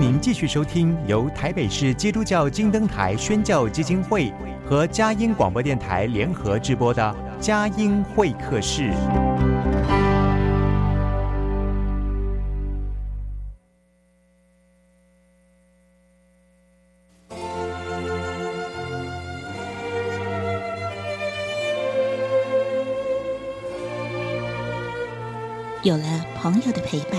[0.00, 4.32] 您继续收听由台北市基督教金灯台宣教基金会
[4.64, 7.02] 和佳音广播电台联合制播的
[7.42, 8.92] 《佳音会客室》。
[25.82, 27.18] 有了朋友的陪伴，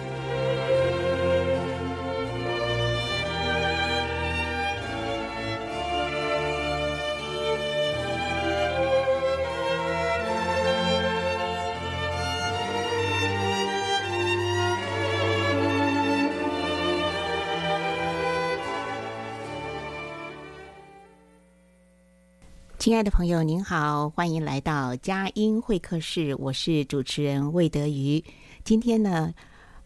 [22.81, 26.33] 亲爱的朋友，您好，欢迎来到佳音会客室。
[26.39, 28.23] 我是主持人魏德瑜。
[28.63, 29.31] 今天呢，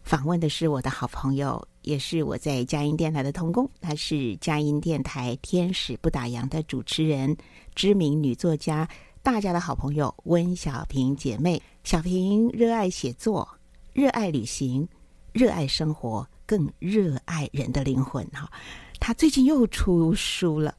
[0.02, 3.70] 访问的是我的好朋友，也是我在佳音电台的同工。
[3.82, 7.36] 她是佳音电台《天使不打烊》的主持人，
[7.74, 8.88] 知名女作家，
[9.22, 11.60] 大家的好朋友温小平姐妹。
[11.84, 13.46] 小平热爱写作，
[13.92, 14.88] 热爱旅行，
[15.34, 18.26] 热爱生活，更热爱人的灵魂。
[18.28, 18.50] 哈，
[18.98, 20.74] 她最近又出书了。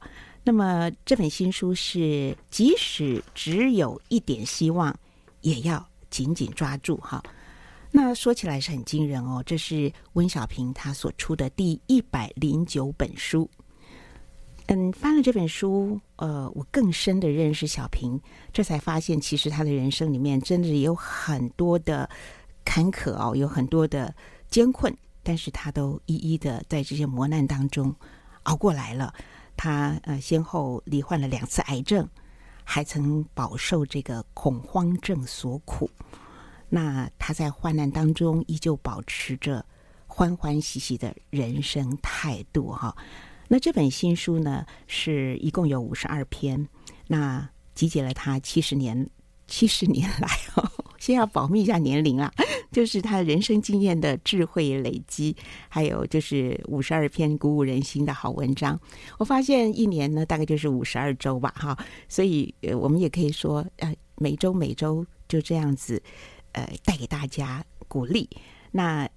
[0.48, 4.98] 那么这本新书是，即使只有一点希望，
[5.42, 7.22] 也要紧紧抓住哈。
[7.90, 13.46] 那说起来是很惊人哦，这是温小平他所出的第一百零九本书。
[14.68, 18.18] 嗯，翻了这本书，呃，我更深的认识小平，
[18.50, 22.08] 这才发现其实他的人生里面真的有很多的
[22.64, 24.14] 坎坷哦，有很多的
[24.48, 27.94] 艰困，但是他都一一的在这些磨难当中
[28.44, 29.12] 熬过来了。
[29.58, 32.08] 他呃，先后罹患了两次癌症，
[32.64, 35.90] 还曾饱受这个恐慌症所苦。
[36.70, 39.64] 那他在患难当中依旧保持着
[40.06, 42.96] 欢欢喜喜的人生态度哈。
[43.48, 46.68] 那这本新书呢，是一共有五十二篇，
[47.06, 49.08] 那集结了他七十年
[49.46, 52.32] 七十年来哦，先要保密一下年龄啊。
[52.70, 55.34] 就是他人生经验的智慧累积，
[55.70, 58.78] 还有就是五十二篇鼓舞人心的好文章。
[59.18, 61.76] 我发现一年呢，大概就是五十二周吧，哈。
[62.08, 66.00] 所以呃，我们也可以说，呃，每周每周就这样子，
[66.52, 68.28] 呃，带给大家鼓励。
[68.70, 69.08] 那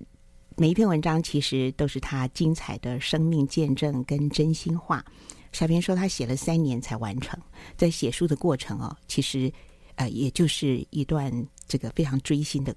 [0.56, 5.04] 每一篇文章其实都是他精彩的生命见证跟真心话。
[5.52, 7.38] 小平说他写了三年才完成，
[7.76, 9.52] 在写书的过程哦，其实
[9.96, 11.30] 呃，也就是一段
[11.72, 12.76] 这个非常追星的。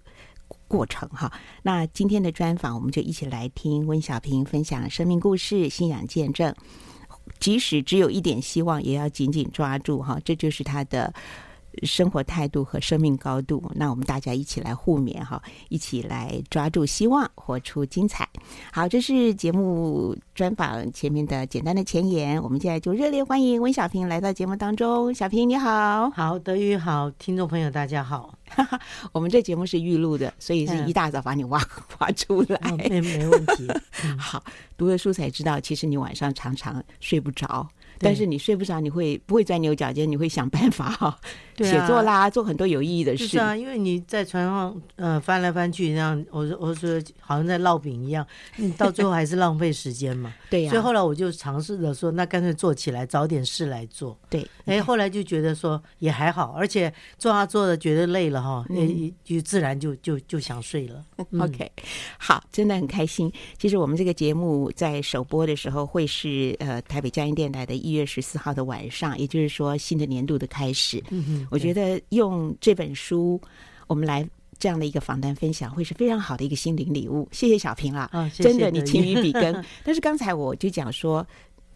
[0.69, 1.33] 过程哈，
[1.63, 6.55] 那今天的专访，我们就一起来听温小平分享生命故事、信仰见证。
[7.41, 11.13] 即使只有一点希望，也要紧紧抓住哈，这就是他的。
[11.83, 18.29] 生活态度和生命高度，那我们大家一起来互勉哈，一起来抓住希望，活出精彩。
[18.73, 25.13] 好，这是节目专访前面的简单的前言，我们现在就热烈欢迎温小平来到节目当中。
[25.13, 28.39] 小平你好，好，德瑜好，听众朋友大家好。
[29.13, 31.61] 我们这节目是预录的，所以是一大早把你挖
[31.99, 33.69] 挖出来，没没问题。
[34.19, 34.43] 好，
[34.77, 37.67] 读了书才知道，其实你晚上常常睡不着。
[37.99, 40.11] 但是你睡不着，你会不会钻牛角尖？
[40.11, 41.15] 你会想办法哈、哦，
[41.59, 43.27] 写作啦，做很多有意义的事。
[43.27, 48.27] 是啊，因为你在船上呃翻来翻去，那样我说我说好像在烙饼一样，
[48.57, 50.35] 你到最后还是浪费时间嘛。
[50.51, 50.71] 对呀、啊。
[50.71, 54.19] 所以后来我就尝试着说，那干脆做起来，找点事来做。
[54.29, 54.45] 对。
[54.65, 61.05] 哎，后来就觉得说也还好，而且做啊做的觉得累了哈，也、嗯、就自然就就就想睡了。
[61.31, 61.71] 嗯、 OK，
[62.19, 63.31] 好，真的很开心。
[63.59, 67.75] 其实我们这个节目在首播的时候会是呃台北嘉音电台的。
[67.85, 71.03] 一月十四号的晚上，也就是说新的年度的开始。
[71.11, 73.41] 嗯哼，我觉得用这本书，
[73.87, 77.29] 我们来这样的一个访谈分享，会是非常好的一个心灵礼物。
[77.33, 79.65] 谢谢小平啦，哦、谢谢真的你情与比根。
[79.83, 81.27] 但是刚才我就讲说，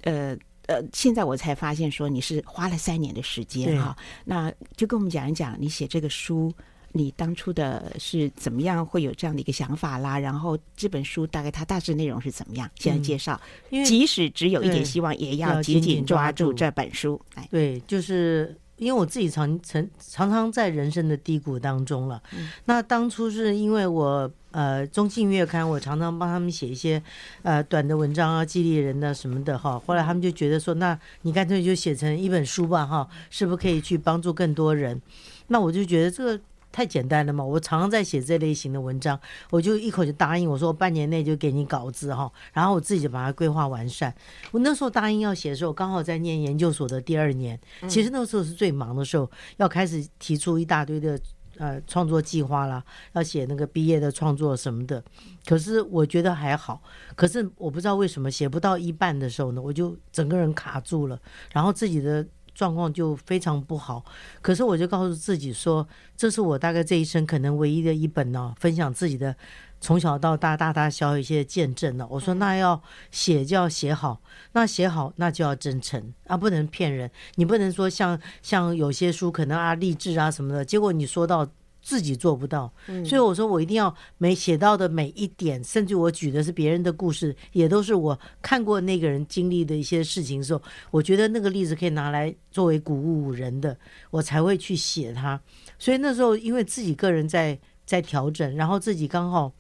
[0.03, 0.37] 呃
[0.67, 6.53] 呃，现在我才发现说你是花了三年的时间哈，那就跟我们讲一讲你写这个书。
[6.93, 10.19] 你当初的是怎么样会有这样的一个想法啦？
[10.19, 12.69] 然后这本书大概它大致内容是怎么样？
[12.76, 13.38] 现在介绍，
[13.71, 17.21] 嗯、即使只有一点希望，也要紧紧抓住这本书。
[17.50, 22.23] 对，就是因为我自己常常常常在人生的低谷当中了。
[22.65, 27.03] 那当初是因为我呃中信月刊，我常常帮他们写一些
[27.43, 29.79] 呃短的文章啊，激励人的什么的哈。
[29.87, 35.03] 后来他们就觉得说，那你干脆就写成一本书吧哈，是不是可以去帮助更多人？
[35.49, 36.41] 那我就觉得这个。
[36.70, 37.43] 太简单了嘛！
[37.43, 39.19] 我常常在写这类型的文章，
[39.50, 44.15] 我就一口就答应我说，我半年内就给你稿子哈，然后我自己就把它规划完善。
[44.50, 51.19] 我那时候答应要写的时候，刚好在念研究所的第二年，其实那时候是最忙的时候，要开始提出一大堆的
[51.56, 55.03] 呃创作计划啦，要写那个毕业的创作什么的。
[55.47, 56.82] 可是我觉得还好，
[57.17, 61.19] 可是我不知道为什么写不到一半的时候呢，我就整个人卡住了，
[61.53, 62.26] 然后自己的。
[62.59, 64.05] 状况就非常不好，
[64.43, 69.37] 可是我就告诉自己说，这是我大概这一生可能唯一的一本呢，分享自己的
[69.81, 72.05] 从小到大大大小小一些见证了。
[72.11, 72.83] 我说那要
[73.13, 74.21] 写就要写好，
[74.55, 77.09] 那写好那就要真诚啊，不能骗人。
[77.37, 81.49] 你不能说像像有些书可能啊励志啊什么的，结果你说到。
[81.88, 82.70] 自己做不到，
[83.02, 93.75] 所以我说我一定要每写到的每一点，甚至我举的是别人的故事，也都是我看过那个人经历的一些事情的时候，我觉得那个例子可以拿来作为鼓舞人的，
[94.11, 95.40] 我才会去写它。
[95.79, 99.50] 所以那时候因为自己个人在在调整，然后自己刚好。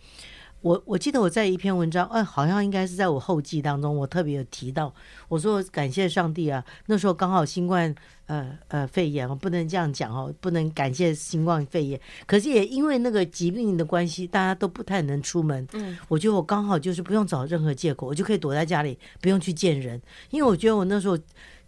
[0.60, 4.92] 我我记得我在一篇文章，哎，好像应该是在我后记当中，我特别有提到，
[5.28, 7.94] 我说感谢上帝啊，那时候刚好新冠
[8.26, 20.00] 呃呃肺炎，我不能这样讲哦，不能感谢新冠肺炎，可是也因为那个疾病的关系，大家都不太能出门，嗯，我觉得我刚好就是不用找任何借口，我就可以躲在家里，不用去见人，
[20.30, 21.16] 因为我觉得我那时候。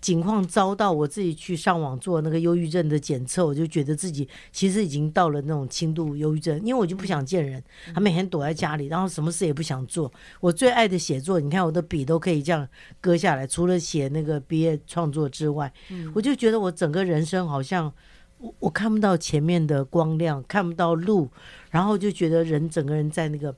[0.01, 7.63] 情况遭到我自己去上网做那个忧郁症的检测，我就觉得自己其实已经到了那种轻度忧郁症，因为我就不想见人，
[7.95, 10.11] 他每天躲在家里，然后什么事也不想做。
[10.41, 12.67] 我最爱的写作，你看我的笔都可以这样
[13.01, 15.71] 割下来，除了写那个毕业创作之外，
[16.15, 17.93] 我就觉得我整个人生好像
[18.39, 21.31] 我我看不到前面的光亮，看不到路，
[21.71, 23.55] 然后就觉得人整个人在那个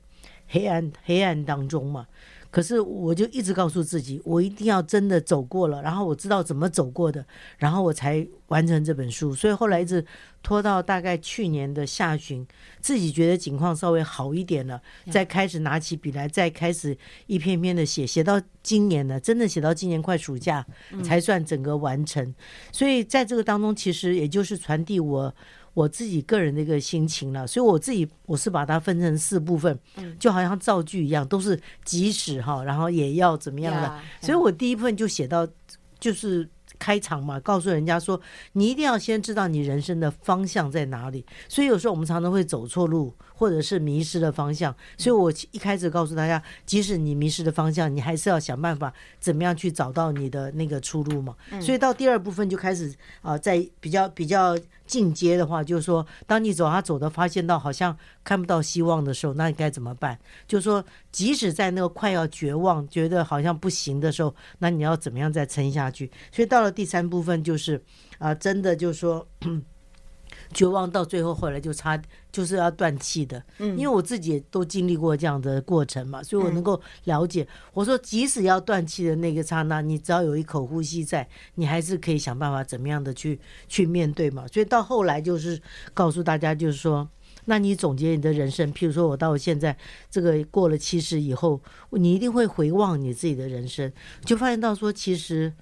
[0.47, 2.05] 黑暗黑暗当中嘛。
[2.53, 7.25] 可是我就一直告诉自己，我一定要真的走过了，然后我知道怎么走过的，
[7.57, 9.33] 然后我才完成这本书。
[9.33, 10.05] 所以后来一直
[10.43, 12.45] 拖到大概去年的下旬，
[12.79, 14.79] 自己觉得情况稍微好一点了，
[15.09, 16.95] 再开始拿起笔来，再开始
[17.25, 20.63] 一篇篇的写，写到今年呢，真的写到今年快暑假
[21.03, 22.35] 才算整个完成。
[22.71, 25.33] 所以在这个当中，其实也就是传递我。
[25.73, 29.77] 我自己个人的一个心情了，所以我自己我是把它分成四部分，
[30.19, 35.47] 就好像造句一样，都是即使哈，然后也要怎么样的，所以我第一部分就写到
[35.99, 36.49] 就是。
[36.79, 38.19] 开场嘛，告诉人家说，
[38.53, 41.25] 你一定要先知道你人生的方向在哪里。
[41.47, 44.75] 所以有时候我们常常会走错路，或者是迷失的方向。
[44.97, 51.35] 所以我一开始告诉大家，即使你迷失的方向，你还是要想办法怎么样去找到你的那个出路嘛。
[51.61, 60.19] 所以到第二部分就开始啊，在比较比较进阶的话，就是说，当你走啊走的，发现到好像看不到希望的时候，那你该怎么办？
[60.45, 60.83] 就是说，
[61.13, 66.11] 即使在那个快要绝望、觉得好像不行的时候，那你要怎么样再撑下去？
[66.29, 66.73] 所以到了。
[66.73, 67.75] 第三部分就是
[68.17, 69.23] 啊、呃，真的就是说
[70.53, 72.01] 绝望到最后，后来就差
[72.31, 73.43] 就是要断气的。
[73.57, 77.47] 嗯，因为我自己也都经历过这样的过程嘛，所以我能够了解。
[77.73, 84.45] 我说，即使要断气的那个刹那，你只要有一口呼吸在，你还是可以想办法怎么样的去去面对嘛。
[84.47, 85.61] 所以到后来就是
[85.93, 87.07] 告诉大家，就是说，
[87.45, 89.75] 那你总结你的人生，譬如说我到现在
[90.09, 91.59] 这个过了七十以后，
[91.91, 93.91] 你一定会回望你自己的人生，
[94.23, 95.53] 就发现到说其实。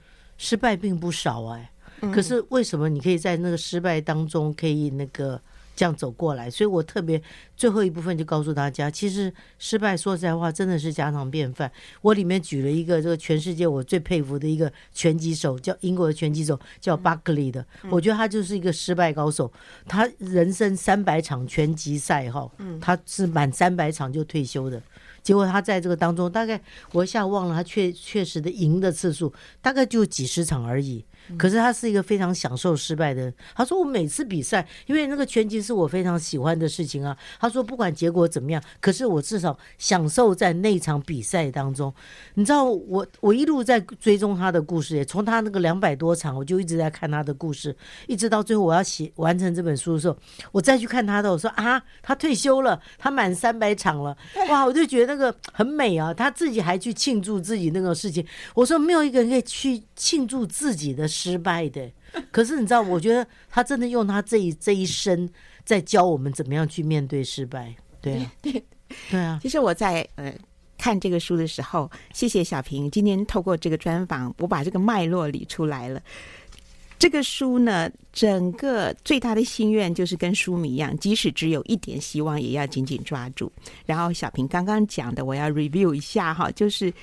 [0.44, 1.72] 失败并不少哎，
[2.14, 5.40] 可是为什么你可以在那个失败当中可以那个
[5.76, 6.50] 这样走过来？
[6.50, 7.22] 所以我特别
[7.56, 11.72] 最后一部分就告诉大家，其实失败说实在话真的是家常便饭。
[12.02, 19.52] 我里面举了一个这个全世界我最佩服的一个拳击手，叫英国的拳击手叫巴克利的，我觉得他就是一个失败高手。
[19.88, 24.82] 他人生三百场拳击赛哈，他是满三百场就退休的。
[25.24, 26.60] 结果他在这个当中，大概
[26.94, 29.32] 我一下忘了他确确实的赢的次数，
[29.62, 31.06] 大概就几十场而已。
[31.38, 33.34] 可是他是一个非常享受失败的人。
[33.56, 41.94] 他说：“我每次比赛，因为那个拳击是我非常喜欢的事情啊。”他说：“不管结果怎么样，可是我至少享受在那场比赛当中。”
[42.36, 47.76] 你知道，我我一路在追踪他的故事，也从他那个两百多场，我就一直在看他的故事，
[48.08, 50.18] 一直到最后我要写完成这本书的时候，
[50.52, 54.18] 我再去看他的，我说：“啊，他退休了，他满三百场了，
[54.50, 58.26] 哇！”我就觉得那个很美啊，他自己还去庆祝自己那个事情。
[58.56, 61.92] 我说：“没有一个人可以去庆祝自己的。”失败的，
[62.32, 65.30] 可是你知道，我觉得他真的用他这一这一生
[65.66, 67.76] 在教我们怎么样去面对失败。
[68.02, 68.64] 对啊， 对
[69.10, 69.40] 对啊。
[69.44, 70.34] 其实我在呃
[70.78, 76.02] 看这个书的时候，谢谢小平今天透过这个专访，我把这个脉络理出来了。
[76.98, 83.52] 这个书呢，整个最大的心愿就是跟书迷一样，即使只有一点希望，也要紧紧抓住。
[83.88, 86.94] 然后小平刚刚讲的，我要 review 一下哈，就是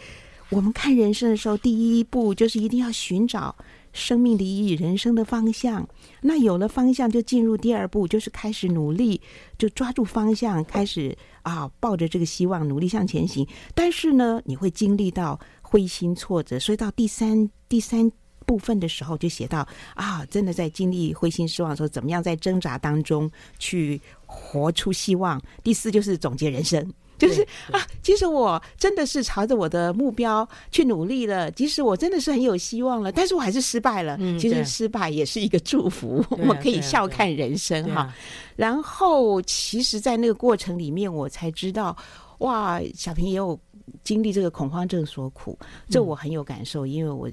[0.50, 3.53] 我们看人生的时候，第一步就是一定要寻找
[3.99, 5.87] 生命的意义、人生的方向。
[6.23, 9.21] 那有了方向，就进入第二步，就是开始努力，
[9.59, 13.47] 就抓住方向，开始啊，抱着这个希望努力向前行。
[13.75, 18.11] 但是呢，你会经历到灰心挫折，所以到第三第三。
[18.47, 25.38] 部分的时候就写到啊，真的在经历灰心失望的时候，怎么样在挣扎当中去活出希望。
[25.62, 34.17] 第四就是总结人生，就是啊，其实我真的是朝着我的目标去努力了，即使我真的是很有希望了，但是我还是失败了。
[34.39, 38.15] 其实失败也是一个祝福， 我们可以笑看人生哈。
[38.57, 41.97] 然后，其实，在那个过程里面，我才知道，
[42.39, 43.59] 哇，小平也有
[44.05, 45.59] 经历这个恐慌症所苦，
[45.91, 47.29] 这我很有感受，因为我。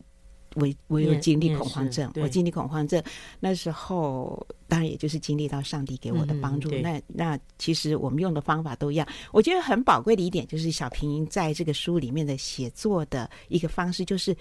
[0.56, 3.02] 我我有经历恐慌症，我经历恐慌症，
[3.40, 6.70] 那时候当然也就是经历到上帝给我的帮助。
[6.72, 9.08] 嗯、那那其实我们用的方法都一样。
[9.32, 14.36] 我觉得很宝贵的一点就是小平在这个书里面的写作的一个方式，就是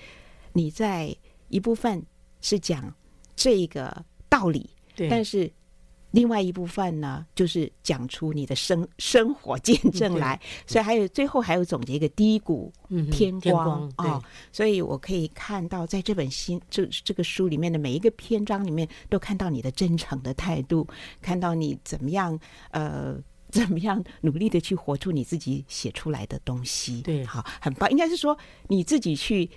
[0.52, 1.14] 你在
[1.48, 2.02] 一部分
[2.40, 2.90] 是讲
[3.36, 5.52] 这个道理，对，但是。
[6.14, 20.86] 另外一部分呢，就是讲出你的生生活见证来，所以还有最后还有总结一个低谷嗯天光啊，所以我可以看到在这本新这这个书里面的每一个篇章里面，都看到你的真诚的态度，
[21.20, 22.38] 看到你怎么样
[22.70, 23.16] 呃
[23.48, 29.50] 怎么样努力的去活出你自己写出来的东西，对，好，很棒，应该是说你自己去。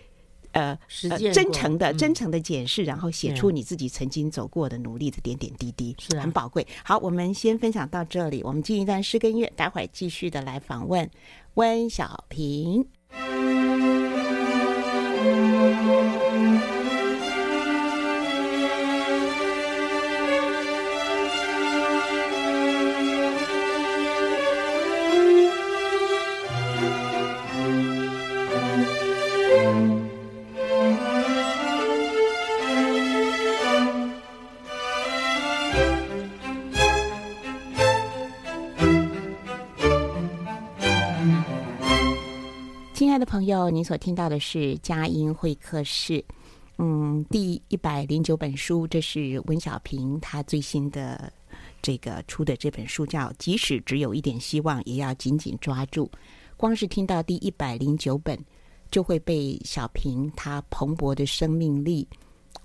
[0.58, 0.78] 呃，
[1.12, 6.66] 呃，真诚的、真诚的检视，然后写出你自己曾经走过的努力的点点滴滴，是很宝贵。
[6.84, 11.08] 好，我们先分享到这里，我们进一段诗跟乐，待会儿继续的来访问
[11.54, 12.88] 温小平。
[43.28, 46.24] 朋友，您所听到的是佳音会客室，
[46.78, 51.32] 嗯，第一百零九本书，这是温小平他最新的
[51.82, 56.06] 这个出的这本书，叫《即使只有一点希望，也要紧紧抓住》。
[56.56, 58.40] 光是听到第一百零九本，
[58.90, 62.08] 就会被小平他蓬勃的生命力、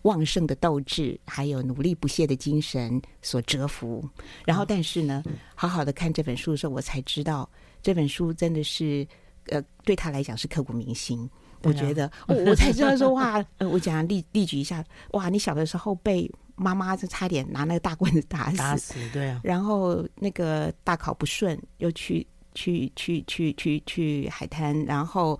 [0.02, 4.08] 旺盛的斗志，还有努力不懈的精神所折服。
[4.46, 5.24] 然后，但是呢，
[5.56, 7.50] 好好的看这本书的时候，我才知道
[7.82, 9.04] 这本书真的是。
[9.48, 11.28] 呃，对他来讲是刻骨铭心。
[11.64, 19.40] 我觉得，我我才知道说哇， 呃，我讲例例举一下，哇，你小的时候被妈妈就差点拿那个大棍子打死，打死，对啊。
[19.44, 25.38] 然后那个大考不顺，又去去去去去去海滩，然后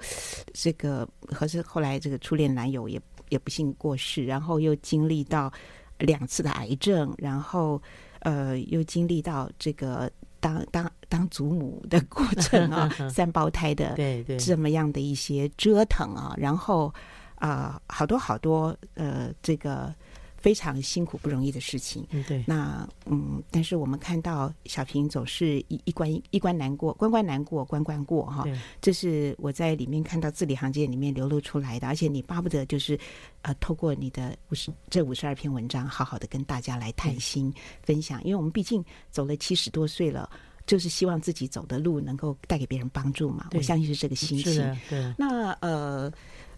[0.52, 5.52] 这个可是后来这个初恋男友也也不幸过世，然后又经历到
[5.99, 7.82] 两次的癌症，然后
[8.21, 10.09] 呃，又经历到这个。
[10.42, 14.37] 当当当祖母的过程啊， 三胞胎的对对。
[14.37, 16.92] 这么样的一些折腾啊，然后
[17.37, 19.94] 啊、呃，好多好多呃，这个
[20.42, 22.04] 非常辛苦不容易的事情。
[22.11, 28.44] 嗯对，那嗯，但是我们看到小平总是一一关一关难过，关关难过关关过哈。
[28.80, 32.99] 这是我在里面看到字里行间里面流露出来的，而且你巴不得就是
[33.42, 40.28] 呃，透过你的五十这五十二篇文章，好好的跟大家来谈心分享，因为我们毕竟走了七十多岁了，
[40.66, 43.50] 就是希望自己走的路能够带给别人帮助嘛。
[43.52, 44.76] 我相信是这个心情。
[44.90, 46.12] 对，那呃。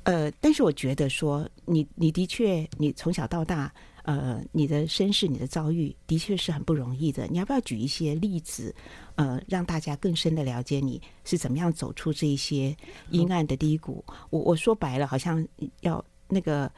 [0.04, 7.26] 呃，但是我觉得说，你你的确，你从小到大，呃，你的身世、你的遭遇，的确是很不容易的。
[7.28, 8.74] 你要不要举一些例子，
[9.16, 12.76] 呃，让大家更深的了解你是怎么样走出这一些
[13.10, 14.04] 阴暗的低谷？
[14.28, 15.46] 我我说白了，好像
[15.80, 16.70] 要那个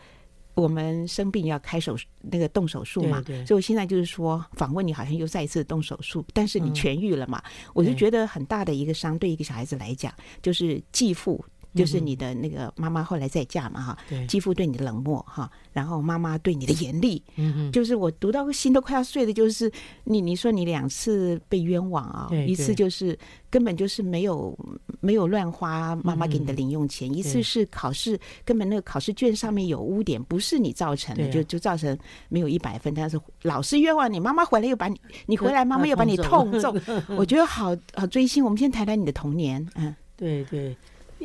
[0.54, 3.20] 我们生病要开手那个动手术嘛。
[3.22, 3.46] 对对。
[3.46, 7.42] 所以我现在就是说，访问你好像又再一次动手术，但是你痊愈了嘛？
[7.44, 7.72] 嗯。
[7.74, 11.44] 我就觉得很大的一个伤，对一个小孩子来讲，就是继父。
[11.76, 19.70] 就是你的那个妈妈后来再嫁嘛哈，继父对你的冷漠哈，然后妈妈对你的严厉，嗯，就是我读到心都快要碎的，就是
[20.04, 23.16] 你你说你两次被冤枉啊，一次就是
[23.50, 24.56] 根本就是没有
[25.00, 31.96] 没有乱花妈妈给你的零用钱，一次是考试根本那个考试卷上面有污点，不是你造成的，就就造成
[32.28, 36.74] 没有一百分，但是老师冤枉你，妈妈回来又把你你回来，妈妈又把你 痛揍，
[37.16, 38.44] 我觉得好好追星。
[38.44, 40.76] 我们先谈谈你的童年，嗯，对对。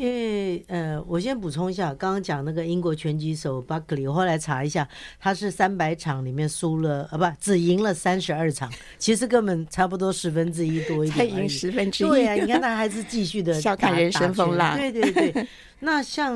[0.01, 4.87] 因为呃，我先补充一下，刚刚讲那个英国拳击手巴克利，我后来查一下，
[5.19, 8.67] 他是三百场里面输了啊，不，只赢了三十二场，
[8.97, 12.07] 其实根本差不多十分之一多一点， 才赢十分之一。
[12.07, 14.75] 对呀、啊，你看他还是继续的 笑看人生风浪。
[14.75, 15.47] 对对对，
[15.81, 16.35] 那像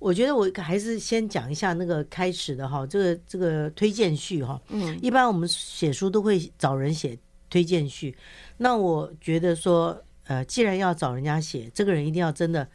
[0.00, 7.16] 我觉得我还是先讲一下那个开始的哈，这个这个推荐序哈，嗯，一般我们写书都会找人写
[7.48, 8.16] 推荐序，
[8.56, 9.96] 那我觉得说。
[10.30, 12.68] 呃，既然要找人家写，这个人一定要真的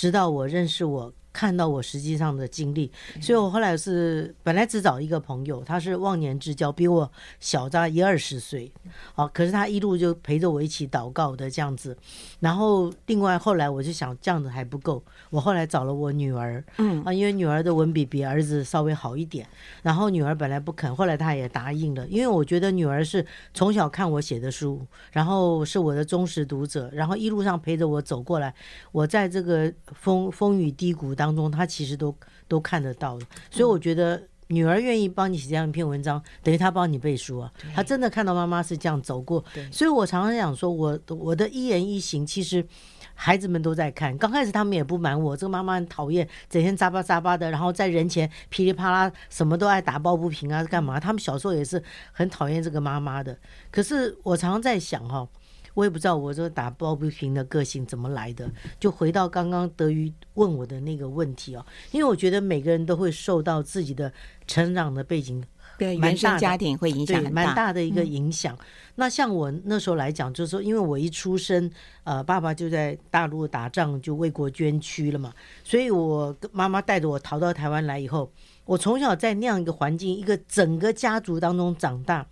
[0.00, 1.14] 直到我、认识我。
[1.32, 8.72] 看到我实际上的经历，所以我后来是本来只找一个朋友，他是忘年之交，比我小大一二十岁，
[9.14, 11.96] 好，可是他一路就陪着我一起祷告的这样子。
[12.40, 17.02] 然后另外后来我就想这样子还不够，我后来找了我女儿，嗯。
[17.04, 19.46] 啊，因为女儿的文笔比儿子稍微好一点，
[19.82, 28.54] 然后女儿本来不肯，后来她也答应了，因为我觉得女儿是从小看我写的书，然后是我的忠实读者，然后一路上陪着我走过来，
[28.92, 32.16] 我在这个风风雨低谷当中，他其实都
[32.48, 37.52] 都看得到的，所以我觉得女儿愿意帮你写这样一篇文章，等于她帮你背书啊。
[37.74, 42.66] 她真的看到妈妈是这样走过，所以我常常想说，我我的一言一行，其实
[43.14, 44.16] 孩子们都在看。
[44.16, 50.98] 刚开始他们也不瞒我，这个妈妈很讨厌，整天扎巴扎巴的，然后在人前噼里啪啦，什么都爱打抱不平啊，干嘛？
[50.98, 53.36] 他们小时候也是很讨厌这个妈妈的。
[53.70, 55.28] 可是我常常在想哈。
[55.74, 64.12] 我也不知道我这个打抱不平的个性怎么来的，就回到刚刚德瑜问我的那个问题哦，因为我觉得每个人都会受到自己的
[64.46, 65.42] 成长的背景，
[65.78, 68.58] 对原生家庭会影响很大，蛮大的一个影响。
[68.96, 71.70] 那像我那时候来讲，就是说，因为我一出生，
[72.04, 78.30] 呃，爸爸就在大陆打仗，就为国捐躯了嘛，所以我妈妈带着我逃到台湾来以后，
[78.64, 82.26] 我从小在那样一个环境，一个整个家族当中长大，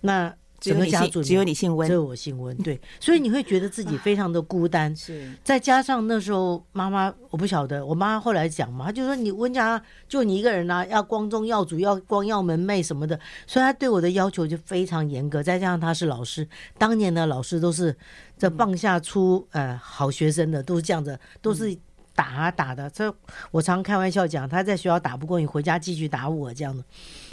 [0.00, 0.34] 那。
[0.70, 4.94] 整个家族只有你姓温，只有我姓温，对，所以你会觉得自己非常的孤单。
[4.96, 15.42] 是，再加上那时候妈妈，我不晓得，我妈后来讲嘛，她就说你温家就你一个人啊，要光宗耀祖，要光耀门楣什么的，所以她对我的要求就非常严格。
[15.42, 17.94] 再加上她是老师，当年的老师都是
[18.38, 21.76] 这棒下出呃好学生的，都是这样子，都是
[22.14, 22.88] 打啊打的。
[22.90, 23.14] 这
[23.50, 26.82] 我常开玩笑讲，他在学校打不过你，回家继续打我这样的。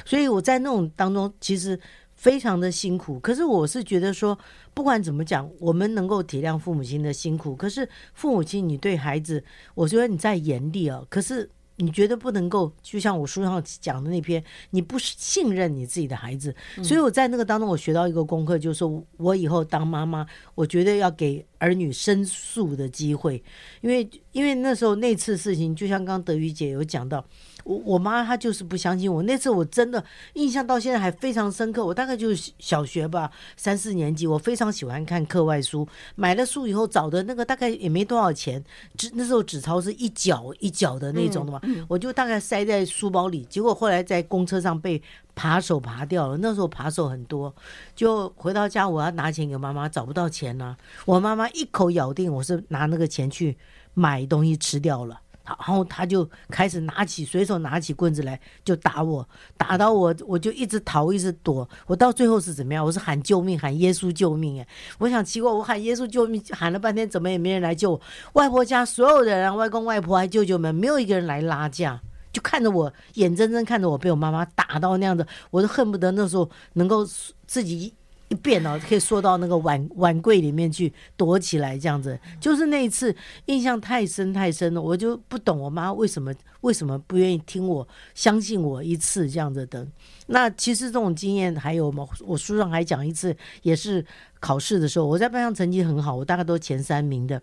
[0.06, 1.79] 所以我在那种当中，其实。
[2.21, 4.38] 非常的辛苦，可是我是觉得说，
[4.75, 7.55] 不管怎么讲，我们能够体谅父母亲的辛苦。
[7.55, 11.03] 可是父母亲，你对孩子，我觉得你在严厉啊。
[11.10, 16.55] 可是你觉得不能够，就像我书上讲的那篇，你不信任你自己的孩子。
[16.84, 23.43] 所以我在那个当中，我学到一个功课，就是说我以后当妈妈，我绝对要给儿女申诉的机会，
[23.81, 27.25] 因为因为那时候那次事情，就像刚刚德瑜姐有讲到。
[27.63, 31.86] 我我妈她就是不相信我，那次我真的印象到现在还非常深刻。
[31.86, 35.88] 我大概就是小学吧，三四年级，我非常喜欢看课外书。
[36.15, 38.63] 买了书以后找的那个大概也没多少钱，
[38.97, 43.45] 纸那时候纸钞是一角一角的那种的嘛，我就大概塞在书包里。
[43.50, 45.02] 结果后来在公车上被
[45.34, 47.54] 扒手扒掉了，那时候扒手很多，
[47.95, 50.76] 就回到家我要拿钱给妈妈，找不到钱了。
[51.06, 53.58] 我妈妈一口咬定我是拿那个钱去
[53.93, 55.20] 买东西吃掉了。
[55.43, 59.27] 然后他就开始拿起，随手拿起棍子来就打我，
[59.58, 61.67] 打到我，我就一直逃，一直躲。
[61.88, 62.86] 我到最后是怎么样？
[62.86, 64.62] 我是喊救命，喊耶稣救命！
[64.62, 64.67] 哎，
[64.99, 68.01] 我想奇怪，我喊耶稣救命，喊了半天，怎么也没人来救我？
[68.34, 71.99] 外婆家所有的人，外公外婆还舅舅们，没有一个人来拉架，
[72.32, 77.04] 就看着我，眼睁睁看着我被我妈妈打到那样子，我都恨不得那时候能够
[77.47, 77.93] 自己。
[78.32, 82.17] 一变哦，可以缩到那个碗碗柜里面去躲起来，这样子。
[82.39, 83.13] 就是那一次
[83.48, 89.88] 印象太深太深了，我就不懂我妈为什么为什么不愿意听我，相信我一次这样子的。
[90.28, 92.08] 那其实这种经验还有吗？
[92.26, 94.06] 我书上还讲一次，也是。
[94.41, 97.39] 考试的时候，我在班上成绩很好，我大概都前三名的。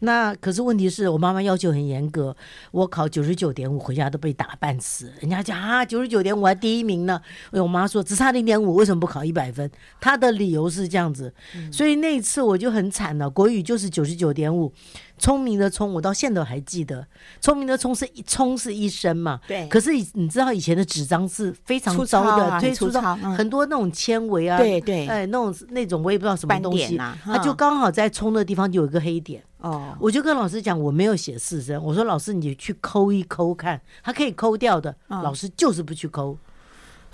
[0.00, 2.36] 那可是问题是我妈妈要求很严格，
[2.70, 5.10] 我考九十九点五回家都被打半死。
[5.20, 7.18] 人家讲啊，九十九点五还第一名呢。
[7.50, 9.70] 我妈说只差零点五，为什么不考一百分？
[10.02, 11.32] 她的理由是这样子，
[11.72, 13.30] 所以那一次我就很惨了。
[13.30, 14.70] 国语就是九十九点五。
[15.16, 17.06] 聪明的聪，我到现在都还记得。
[17.40, 19.40] 聪明的聪是一聪是一生嘛？
[19.46, 19.68] 对。
[19.68, 29.42] 可是你知道以前的纸张是非常糟的，对，粗糙，很多那种纤维啊，对对，哎，那种那种我也不知道什么东西，它就刚好在冲的地方就有一个黑点。
[29.58, 29.96] 哦。
[30.00, 34.94] 我就跟老师讲，我没有写四声，我说老师你去抠一抠看，它可以抠掉的。
[35.08, 36.36] 老师就是不去抠。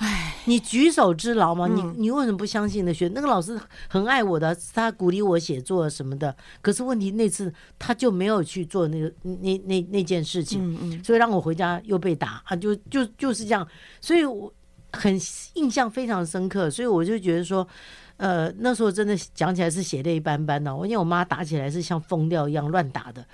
[0.00, 1.66] 哎，你举手之劳吗？
[1.68, 3.06] 嗯、你你为什么不相信的学？
[3.14, 6.34] 那个老师很爱我的，他鼓励我写作什么的。
[6.62, 13.68] 可是问题那次他就没有去做那个那那那件事情，嗯嗯，所以让我回家又被打啊，就就就是这样。
[14.00, 14.50] 所以我
[14.92, 15.20] 很
[15.52, 17.66] 印象非常深刻，所以我就觉得说。
[18.16, 23.24] 呃，那时候真的讲起来是血泪斑斑的，我因为我妈打起来是像疯掉一样乱打的，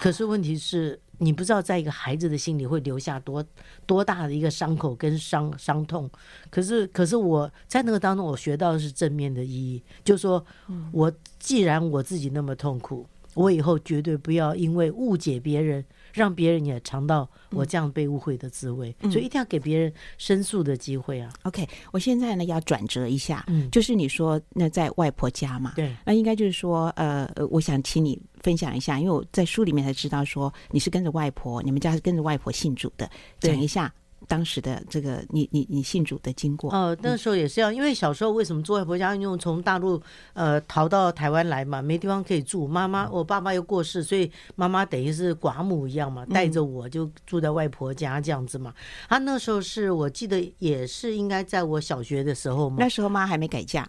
[0.00, 1.00] 可是问题是。
[1.18, 3.44] 你不知道，在一个孩子的心里会留下多
[3.86, 6.08] 多大的一个伤口跟伤伤痛。
[6.48, 10.44] 可是，可是我在那个当中，我学到的是正面的意义，就是说
[10.92, 15.84] 我既然我自己那么痛苦，我以后绝对不要因为误解别人。
[16.18, 21.32] 让别人也尝到我这样被误会的滋味，嗯、所以一定要给别人申诉的机会啊。
[21.44, 33.92] OK，我现在呢要转折一下，嗯，就是你说那在外婆家嘛，对，那应该就是说，呃，我想请你分享一下，因为我在书里面才知道说你是跟着外婆，你们家是跟着外婆信主的，讲一下。
[34.28, 39.16] 当时的这个你你你信主的经过哦，那时候也是要，因为小时候为什么住外婆家？
[39.16, 40.00] 因为从大陆
[40.34, 42.68] 呃逃到台湾来嘛，没地方可以住。
[42.68, 48.74] 妈妈，我爸爸又过世，所以妈妈等于是寡母一样嘛，带着我就住在外婆家这样子嘛。
[49.08, 53.88] 啊、那时候是我记得也是应该在我小学的时候嘛，那时候妈还没改嫁，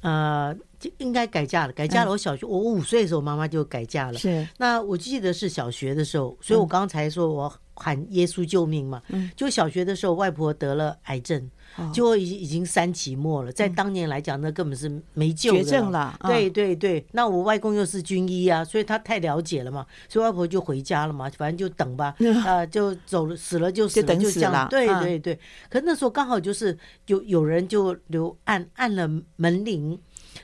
[0.00, 2.10] 呃，就应该改嫁了，改嫁了。
[2.10, 4.18] 我小学、嗯、我五岁的时候，妈妈就改嫁了。
[4.18, 7.52] 是，那我记得是小学的时候，所以我刚才说我。
[7.76, 9.00] 喊耶稣救命嘛！
[9.36, 11.48] 就小学的时候，外婆得了癌症，
[11.92, 13.52] 就已已经三期末了。
[13.52, 16.18] 在当年来讲，那根本是没救，绝症了。
[16.24, 24.66] 对对对，那我外公又是军医啊，所以他太了解了嘛，所以外婆就回家了嘛，反正就等吧， 啊，就走了，死了就死了，就这样。
[24.68, 29.98] 对对对，可那时候刚好就是有有人就留按按了门铃。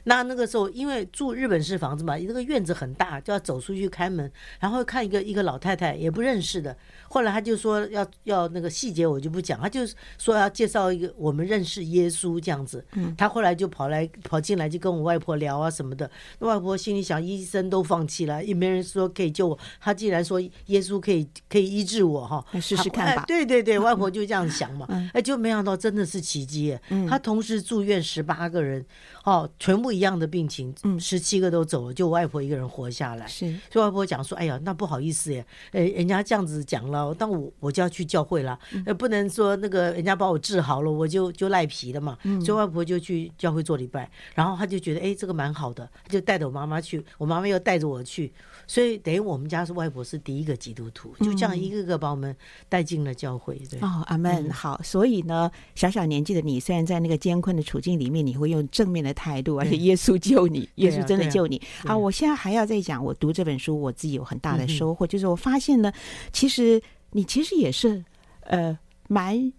[0.04, 6.76] 那那个时候，因为住日本式房子嘛，那个院子很大，就要走出去开门，然后看一个一个老太太，也不认识的。
[7.08, 9.80] 后来他就说要要那个细节我就不讲，他就
[10.18, 12.84] 说要介绍一个我们认识耶稣这样子。
[12.94, 16.10] 嗯他后来就跑来跑进来就跟我外婆聊啊什么的。
[16.38, 19.58] 那外婆心里想，医生都放弃了，也没人说可以救我。
[19.80, 23.24] 他既然说耶稣可以可以医治我哈，试试看吧。
[23.26, 24.86] 对对对，外婆就这样想嘛。
[25.12, 26.76] 哎，就没想到真的是奇迹。
[27.08, 28.84] 他同时住院十八个人。
[29.24, 33.26] 哦，全部一样的病情，嗯，十七个都走了，就我外婆一个人活下来。
[33.26, 42.16] 是，所以外婆讲说：“哎呀，那不好意思耶，呃，人家这样子讲了，但我我就要去教会了，呃，不能说那个人家把我治好了，我就就赖皮了嘛。
[42.44, 48.32] 所以外婆就去教会做礼拜，然后他就觉得，哎，这个蛮好的，就带着我妈妈去，我妈妈又带着我去。”
[48.66, 52.34] 所以等于我们家是外婆是第一个基督徒，就这样一个个把我们
[52.68, 53.58] 带进了教会。
[53.70, 54.50] 对哦，阿门。
[54.50, 61.60] 好，所以呢，小小年纪的你，虽然在那个艰困的处境里面，你会用正面的态度，而且耶稣救你，耶稣真的救你。
[61.84, 65.92] 好，我现在还要再讲，我读这本书，我自己有很大的收获，就是我发现呢，
[66.32, 68.04] 其实你其实也是
[68.42, 69.52] 呃蛮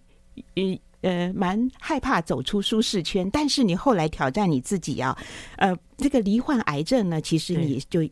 [0.56, 0.78] 嗯。
[1.04, 5.14] 呃，蛮害怕走出舒适圈，但是你后来挑战你自己啊，
[5.58, 8.06] 呃，这个罹患癌症呢，其实你就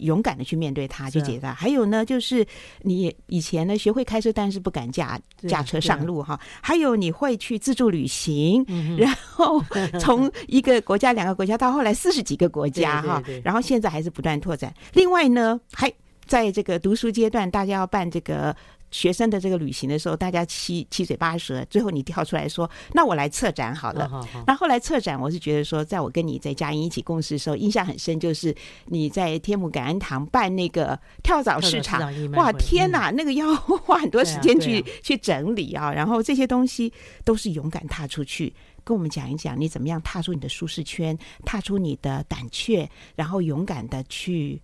[0.00, 1.54] 勇敢的去面对它，去解答。
[1.54, 2.46] 还有呢，就是
[2.82, 6.38] 你以前呢学会开车，但是不敢驾驾车上路哈。
[6.60, 8.64] 还有你会去自助旅行，
[8.98, 9.62] 然后
[10.00, 14.72] 从一个国家、两个国家到后来四十几个国家哈，然后现在还是不断拓展。
[14.92, 15.92] 另外呢，还
[16.26, 18.54] 在这个读书阶段，大家要办这个。
[18.90, 24.10] 学生的这个旅行的时候，大家七七嘴八舌，最后你跳出来说：“那我来策展好了。”
[24.46, 28.54] 那后来策展，我是觉得说，在我跟你在佳音一起共事的时候，印象很深，就是
[28.86, 32.00] 你在天母感恩堂办那个跳蚤市场，
[32.32, 35.92] 哇，天哪，那个要花很多时间去去整理啊。
[35.92, 36.92] 然后这些东西
[37.24, 44.60] 都是勇敢踏出去，跟我们讲一讲你怎么样踏出你的舒适圈，踏出你的胆怯，然后勇敢的去。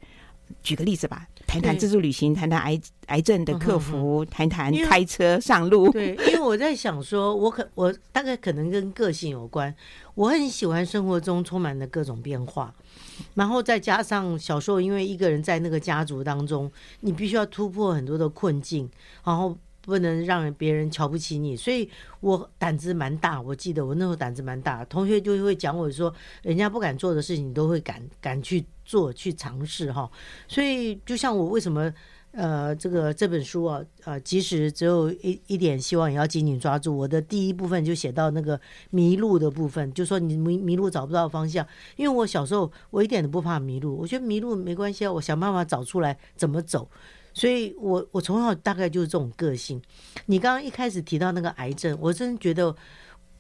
[0.62, 5.90] 举个例子吧，谈谈自助旅行，谈谈癌癌症的克服，谈谈开车上路。
[5.90, 9.74] 对，因为我在想说，我可我大概可能跟个性有关，
[10.14, 12.74] 我很喜欢生活中充满了各种变化，
[13.34, 18.90] 然后再加上小时候因为一个人在那个家族当中，你必须要突破很多的困境，
[19.24, 19.56] 然后。
[19.84, 21.88] 不能让别人瞧不起你，所以
[22.20, 23.40] 我胆子蛮大。
[23.40, 30.10] 我记得我那时候胆子蛮大，同学就会讲我说，人家不敢做的事情，你都会敢敢去做去尝试哈。
[30.48, 31.92] 所以就像我为什么
[32.32, 36.96] 呃这个这本书啊呃，即使只有一一点希望，也要紧紧抓住。
[36.96, 38.58] 我的第一部分就写到那个
[38.90, 41.66] 迷路的部分，就说你迷迷路找不到方向，
[41.96, 46.88] 因为我小时候我一点都不怕迷路，我觉得迷路没关系啊，我想办法找出来怎么走。
[47.34, 49.82] 所以我，我我从小大概就是这种个性。
[50.26, 52.74] 你刚刚一开始提到那个癌症，我真的觉得，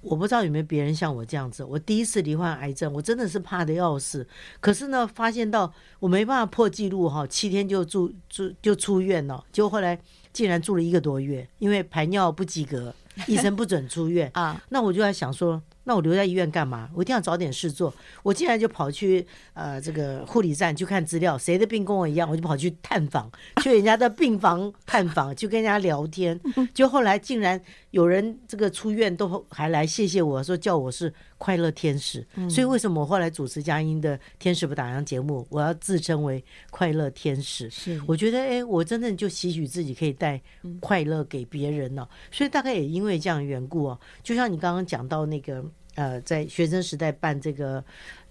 [0.02, 1.64] 我不知道有没有别人像我这样子。
[1.64, 4.26] 我第一次罹患癌症，我真的是怕的要死。
[4.60, 9.42] 可是呢，发现到我没办法破纪录哈，七天就住住就出院了。
[9.52, 9.98] 结果后来
[10.32, 12.92] 竟然住了一个多月，因为排尿不及格，
[13.28, 14.60] 医生不准出院啊。
[14.70, 16.88] 那我就在想说，那我留在医院干嘛？
[16.94, 17.94] 我一定要找点事做。
[18.22, 23.30] 我竟然就跑去呃这个护理站去看资料，谁的病跟我一样，我就跑去探访，
[23.62, 26.40] 去人家的病房探访，去跟人家聊天。
[26.72, 32.26] 就后来竟然有人这个出院都还来谢谢我说叫我是快乐天使。
[32.48, 37.68] 所以为什么我后来主持佳音的《天使不打烊》节目，我要自称为快乐天使？
[37.68, 40.40] 是我觉得哎，我真正就吸取自己可以带
[40.80, 42.08] 快乐给别人呢。
[42.32, 45.62] 所以大概也因为这样的缘故哦，就像你刚刚讲到那个。
[45.94, 47.84] 呃，在学生时代办这个，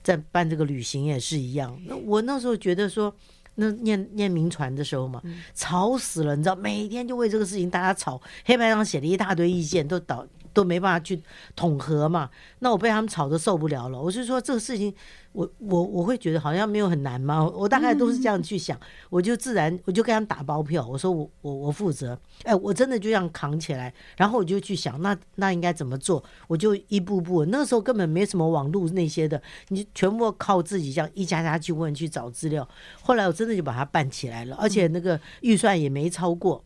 [0.03, 1.79] 在办这个旅行也是一样。
[1.85, 3.13] 那我那时候觉得说，
[3.55, 5.21] 那念念名传的时候嘛，
[5.53, 10.27] 吵死了，你知道，每天就为这个事情大家吵，黑板上写了一大堆意见，都导。
[10.53, 11.21] 都没办法去
[11.55, 14.01] 统合嘛，那我被他们吵得受不了了。
[14.01, 14.93] 我是说这个事情，
[15.31, 17.43] 我我我会觉得好像没有很难嘛。
[17.43, 26.23] 我大概都是这样去想，我就自然我就跟他们打包票，我说我我我负责，哎，我真的就这样扛起来，然后我就去想，那那应该怎么做？
[26.47, 32.67] 我就一步步，那个时候根本没什么网络那些的，你全部靠自己这样一家家去问去找资料。
[33.01, 36.63] 后来我真的就把它办起来了，而且那个预算也没超过。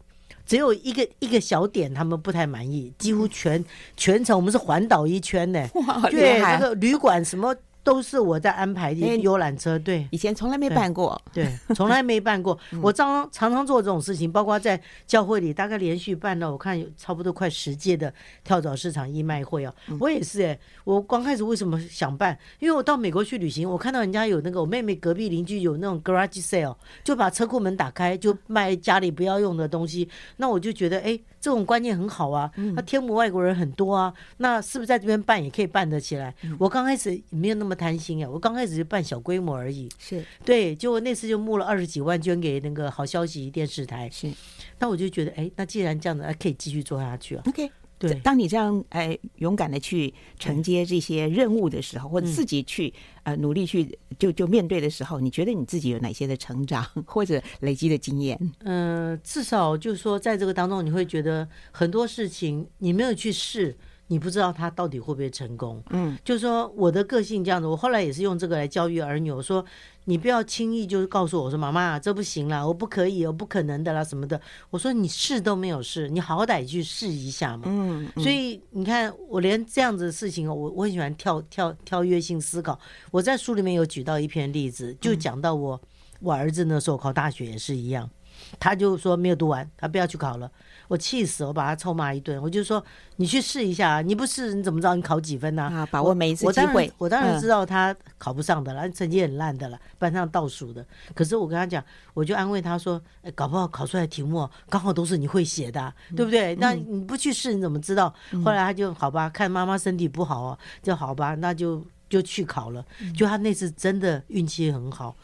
[0.47, 3.63] 只有一个一个小点，他们不太满意，几乎全
[3.95, 5.69] 全程我们是环岛一圈呢。
[5.86, 7.53] 哇，对，这个旅馆什么。
[7.88, 12.60] 都是我在安排的游览车，对，以前从来没办过，对，从来没办过。
[12.84, 19.73] 我常常常做这种事情，包括在教会里，大概连续办了，我看有差不多快十届的跳蚤市场义卖会啊。
[20.02, 22.38] 我也是哎，我刚开始为什么想办？
[22.60, 30.10] 因为我到美国去旅行，我看到人家有那个我妹妹隔壁邻居有那种 garage sale，就把车库门打开，就卖家里不要用的东西。
[30.36, 32.52] 那我就觉得，哎，这种观念很好啊。
[32.76, 36.36] 那天母外国人很多啊，那是不是在这边办也可以办得起来？
[36.60, 37.78] 我刚开始没有那么。
[37.78, 38.28] 贪心啊！
[38.28, 44.10] 我刚开始就办小规模而已，是对，结果那次就募了二十几万捐给那个好消息电视台。
[44.10, 44.34] 是，
[44.80, 47.43] 那我就觉得，哎，那既然这样子，可以继续做下去啊。
[47.45, 58.38] OK，对，当你这样哎勇敢的去承接这些任务的时候，或者自己去呃努力去就就面对的时候，你觉得你自己有哪些的成长 或者累积的经验？
[58.60, 63.75] 嗯、呃，至少就是说，在这个当中，你会觉得很多事情你没有去试。
[64.08, 69.63] 你不知道他到底会不会成功，嗯，就是说我的个性这样子，我后来也是用这个来教育儿女，我说
[70.06, 74.39] 你不要轻易就是告诉我说妈妈这不行了，我不可以，我不可能的啦什么的，
[74.70, 82.80] 我说你试都没有试，你好歹去试一下嘛，嗯，所以你看我连这样子的事情，我我很喜欢跳跳跳跃性思考，
[83.12, 85.82] 我在书里面有举到一篇例子，就讲到我
[86.22, 88.10] 我儿子那时候考大学也是一样，
[88.58, 90.50] 他就说没有读完，他不要去考了。
[90.88, 92.41] 我气死，我把他臭骂一顿。
[92.41, 92.84] 我就说，
[93.17, 95.63] 你去试一下，你不试你怎么知道你考几分呢？
[95.63, 96.91] 啊，把握每一次机会。
[96.97, 100.86] 我当然知道他考不上的了，成绩很烂的了，班上倒数的。
[101.13, 106.56] 可是我跟他讲，我就安慰他说，哎，搞不好考出来的题目刚好都是你会写的，对不对？
[106.56, 108.13] 那你不去试你怎么知道？
[108.45, 112.86] 后来他就好吧，看妈妈身体不好啊，就好吧，那就就去考了。
[113.15, 115.15] 就他那次真的运气很好，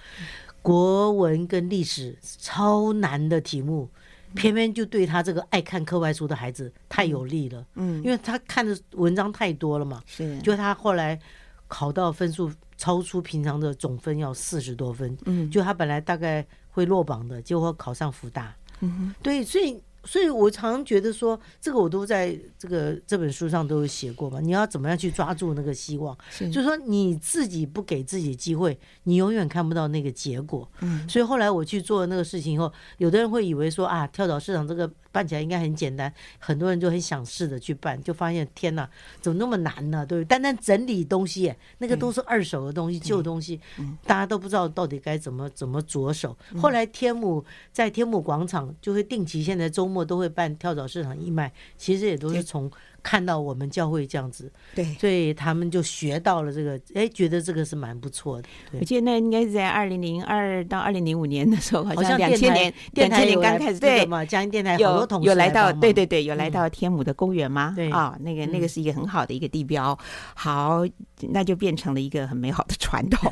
[0.61, 3.89] 国文跟历史超难的题目。
[4.35, 11.19] 偏偏就对他这个爱看课外书的孩子太有利了，嗯，因为他看的文章太多了嘛，是，就他后来
[11.67, 19.81] 考到分数超出平常的总分要四十多分，嗯，就他本来大概会落榜的，结果考上福大，嗯，对，所以。
[20.03, 24.39] 所以我常常觉得说，这个我都在这个这本书上都有写过嘛。
[24.39, 26.17] 你要怎么样去抓住那个希望？
[26.29, 30.69] 是，就是说你自己不给自己机会，你永远看不到那个结果。
[30.81, 34.91] 嗯，所以后来我去做那个事情以后，有的人会以为说啊，跳蚤市场这个。
[35.13, 38.89] 办起来应该很简单，很多人就很想试着去办，就发现天哪，
[39.21, 40.03] 怎么那么难呢？
[40.03, 40.25] 对不对？
[40.25, 43.61] 单单整理东西，那个都是二手的东西、旧东西，
[44.07, 46.35] 大家都不知道到底该怎么怎么着手。
[46.57, 52.71] 后来天母在天母广场就会定期，现在周末都会办跳蚤市场义卖，其实也都是从。
[53.03, 58.47] 看到我们教会这样子，对，所以他们就学到了这个，哎，觉得这个是蛮不错的。
[58.79, 67.73] 我记得那应该是在二零零二到二零零五年的时候，好像两千年，两千年刚开始对嘛，佳音电台有同有来到，对对对，有来到天母的公园吗？
[67.75, 69.97] 对啊，那个那个是一个很好的一个地标，
[70.33, 70.83] 好，
[71.19, 73.29] 那就变成了一个很美好的传统。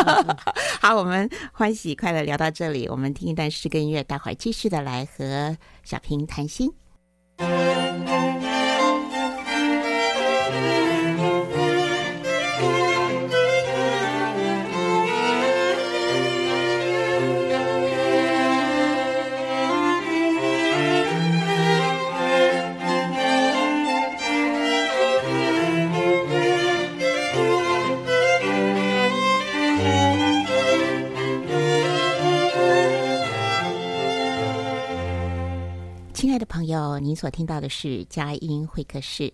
[0.80, 6.72] 好，我们欢喜快乐聊到这里，我们听一段诗歌音乐，待会儿继续的来和小平谈心。
[36.64, 39.30] 朋友，您所听到的是佳音会客室。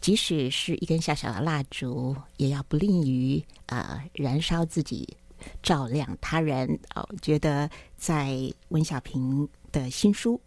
[0.00, 5.16] 即使是一根小小的蜡烛，也要不吝于啊燃烧自己，
[5.60, 6.78] 照亮他人。
[6.94, 8.38] 哦，觉得在
[8.68, 10.40] 温小平的新书，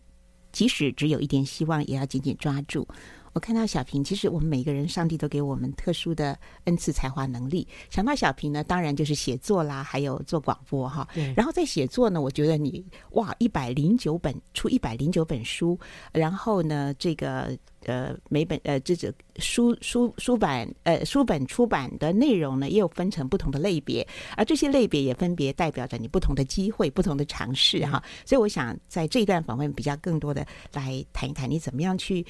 [0.54, 2.88] 即使只有一点希望，也要紧紧抓住。
[3.34, 7.68] 我看到小平，其实我们每一个人，上帝都给我们特殊的恩赐、才华、能力。
[7.90, 11.08] 想到小平呢，当然就是写作啦，还有做广播哈。
[11.14, 11.34] 对。
[11.36, 15.80] 然后在写作呢，我觉得你哇，一百零九本出一百零九本书，
[16.12, 28.04] 然后呢，这个呃每本呃这这书书书版呃书本出版的内容呢，也有分成不同的类别，而这些类别也分别代表着你不同的机会、不同的尝试哈。
[28.26, 32.26] 所以我想在这一段访问比较更多的来谈一谈你怎么样去。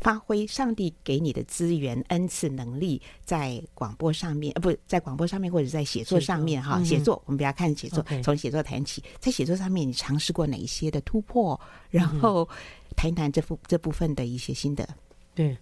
[0.00, 11.60] 发挥上帝给你的资源、恩赐、能力，在广播上面，呃，不在广播上面，或者在写作上面，哈，写作，我们不要看写作，从写作谈起，在写作上面，你尝试过哪一些的突破？
[11.90, 12.48] 然后
[12.96, 14.88] 谈一谈这部这部分的一些心得。
[15.34, 15.58] 对，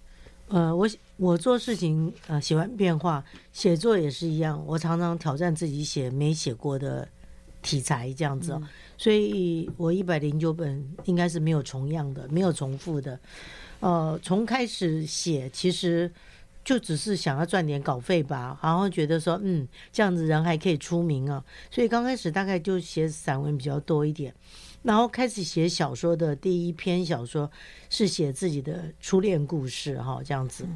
[0.47, 7.09] 呃，我我做事情呃喜欢变化，写作也是一样，我常常挑战自己写没写过的
[7.61, 8.63] 题材，这样子，哦，
[8.97, 13.19] 所以我一百零九本应该是没有重样的，没有重复的。
[13.81, 16.11] 呃，从开始写，其实
[16.65, 24.35] 就只是想要赚点稿费吧，然后觉得说，嗯，这样子人还可以出名啊，所以刚开始大概就写散文比较多一点，
[24.83, 27.51] 然后开始写小说的第一篇小说
[27.89, 30.67] 是写自己的初恋故事，哈，这样子，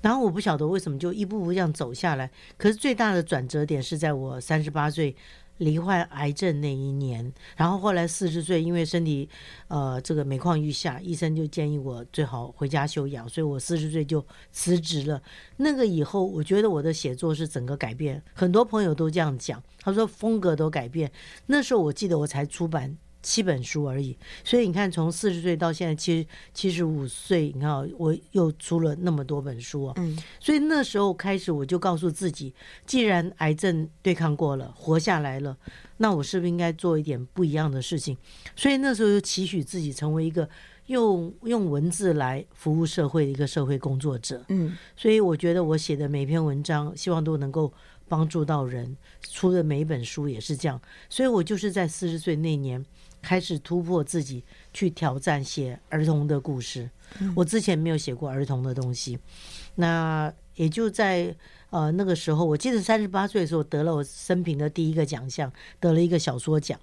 [0.00, 5.14] 然后我不晓得为什么就一步步这样走下来，可是最大的转折点是在我三十八岁。
[5.58, 9.28] 罹患癌症那一年，然后后来四十岁，因为身体
[9.68, 15.22] 呃这个每况愈下，医生就建议我最好回家休养，所以我四十岁就辞职了。
[15.56, 21.10] 那个以后，我觉得我的写作是整个改变，很多朋友都这样讲，他说风格都改变。
[21.46, 22.96] 那时候我记得我才出版。
[23.20, 29.94] 七本书而已，所以你看，从四十岁到现在七七十五岁，你看我又出了那么多本书啊。
[29.96, 32.54] 嗯，所以那时候开始，我就告诉自己，
[32.86, 35.56] 既然癌症对抗过了，活下来了，
[35.96, 38.16] 那我是不是应该做一点不一样的事情？
[38.54, 40.48] 所以那时候就期许自己成为一个
[40.86, 44.44] 用用文字来服务社会的一个社会工作者。
[44.48, 47.72] 嗯，所以我觉得我写的每篇文章，希望都能够
[48.06, 50.80] 帮助到人，出的每一本书也是这样。
[51.10, 52.86] 所以我就是在四十岁那年。
[53.22, 56.88] 开始突破自己，去挑战写儿童的故事。
[57.34, 59.18] 我之前没有写过儿童的东西，
[59.76, 61.34] 那也就在
[61.70, 65.50] 呃那个时候，我记得三十八岁的时候得了我生平的第一个奖项，
[65.80, 66.78] 得了一个小说奖。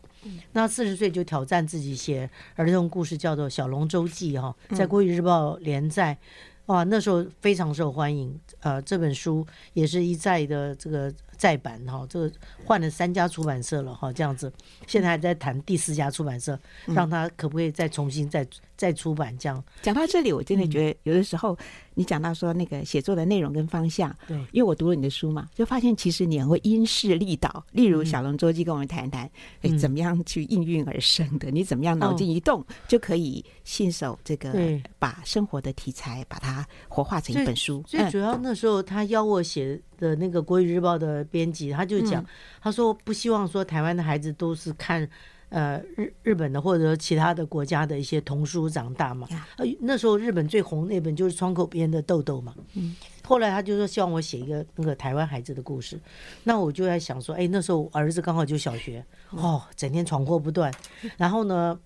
[0.53, 6.17] 那四十岁就挑战自己写儿童故事，叫做《小龙舟记》哈，在《国语日报》连载。
[6.65, 8.39] 哇，那时候非常受欢迎。
[8.61, 11.13] 呃，这本书也是一再的这个。
[11.37, 12.31] 再版哈，这个
[12.63, 14.51] 换了三家出版社了哈，这样子，
[14.87, 19.63] 现在还在谈第四家出版社，让他可不可以再重新再再出版这样。
[19.81, 21.57] 讲到这里，我真的觉得有的时候
[21.93, 27.63] 你讲到说那个写作的内容跟方向，对，因为我读了你的书嘛，就发现其实你很会因势利导。
[27.71, 29.29] 例如《小龙舟记》，跟我们谈谈，
[29.61, 31.51] 哎，怎么样去应运而生的？
[31.51, 34.53] 你怎么样脑筋一动就可以信手这个
[34.99, 37.83] 把生活的题材把它活化成一本书？
[37.87, 39.81] 最主要那时候他邀我写。
[39.97, 42.25] 的那个《国语日报》的编辑，他就讲，
[42.61, 45.07] 他说不希望说台湾的孩子都是看
[45.49, 49.27] 呃日日本的或者其他的国家的一些童书长大嘛。
[49.57, 52.53] 呃，那时候日本最红那本就是窗口边的豆豆嘛。
[52.73, 52.95] 嗯。
[53.23, 55.99] 后来他就说希望我写一个那个台湾孩子的故事，
[56.43, 60.71] 那我就在想说，哎，那时候我儿子刚好就小学，哦，整天闯祸不断，
[61.17, 61.79] 然后呢，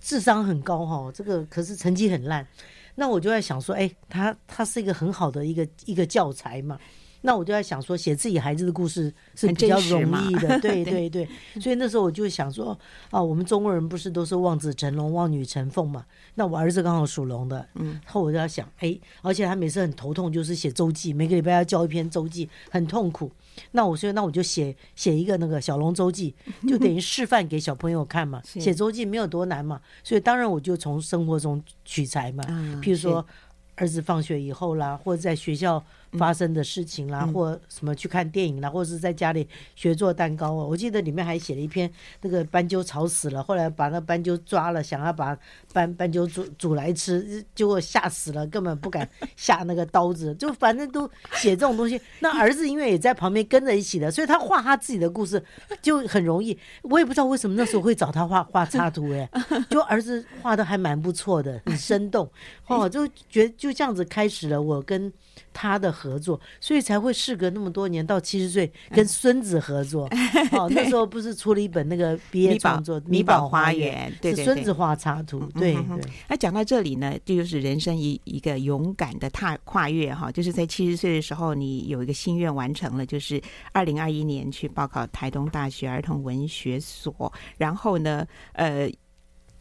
[0.00, 2.46] 智商很高哈，这个可是成绩很烂，
[2.94, 6.78] 那我就在想说，哎，他他是一个很好的一个一个教材嘛。
[7.22, 11.28] 那我就在想说，写自己孩子的故事是比较容易的， 对对对。
[11.60, 12.78] 所以那时候我就想说，
[13.10, 16.04] 啊，我们中国人不是都是望子成龙、望女成凤嘛？
[16.36, 23.30] 那我儿子刚好属龙的，嗯，后我就在想，哎，而且他每次很头痛，就是写周记，每个礼拜要交一篇周记，很痛苦。
[23.72, 26.32] 那我说，那我就写写一个那个小龙周记，
[26.68, 28.40] 就等于示范给小朋友看嘛。
[28.44, 32.44] 写周记没有多难嘛，所以当然我就从生活中取材嘛，
[32.80, 33.26] 譬如说
[33.74, 35.84] 儿子放学以后啦，或者在学校。
[36.12, 40.64] 发生的事情啦，或什么去看电影啦，或者是在家里学做蛋糕啊。
[40.64, 41.90] 我记得里面还写了一篇，
[42.22, 45.36] 那个斑鸠吵死了，后来把那斑鸠抓了，想要把
[45.72, 50.34] 斑斑鸠煮煮来吃，结果吓死了，根本不敢下那个刀子。
[50.38, 52.00] 就反正都写这种东西。
[52.20, 55.42] 那儿子因为也在旁边跟着一起的，所以他画他自己的故事
[55.82, 56.56] 就很容易。
[56.82, 59.28] 我也不知道为什么那时候会找他画画插图，哎，
[59.68, 62.30] 就儿子画的还蛮不错的，很生动。
[62.66, 65.12] 哦，就觉得就这样子开始了我跟
[65.52, 65.88] 他的。
[65.98, 70.08] 合作，所以才会事隔那么多年，到七十岁跟孙子合作。
[70.52, 75.40] 哦，那时候不是出了一本那个毕业创作《米宝花园》，对，是孙子画插图。
[75.54, 76.00] 对对。
[76.28, 88.88] 那讲到这里呢，这就是人生一一个勇敢的踏跨越哈，就是在七十岁的时候，你有一个心愿完成了，就是二零二一年去报考台东大学儿童文学所，然后呢，呃。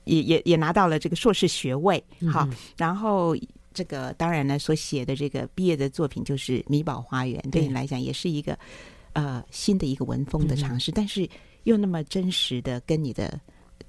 [0.07, 2.01] 也也也拿到了这个硕士学位，
[2.31, 3.35] 好，嗯、然后
[3.77, 8.57] 这个当然呢，所写的这个毕业的作品就是《米宝花园》，对你来讲也是一个
[9.13, 11.29] 呃新的一个文风的尝试，嗯、但是
[11.65, 13.39] 又那么真实的跟你的。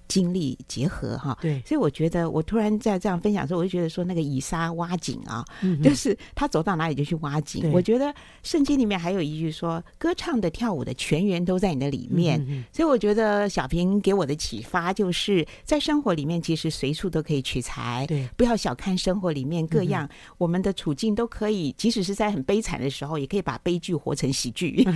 [0.08, 7.70] 经历结合哈，对，所以我觉得我突然在这样分享的时候，我就觉得说那个以撒挖井啊，嗯、就是他走到哪里就去挖井。
[7.72, 12.44] 我觉得圣经里面还有一句说，歌唱的、跳舞的，全员都在你的里面。
[12.48, 24.86] 嗯、所以我觉得小平给我的启发就是在生活里面，其实随处都可以取材，对，不要小看生活里面各样，嗯、我们的处境都可以，即使是在很悲惨的时候，也可以把悲剧活成喜剧，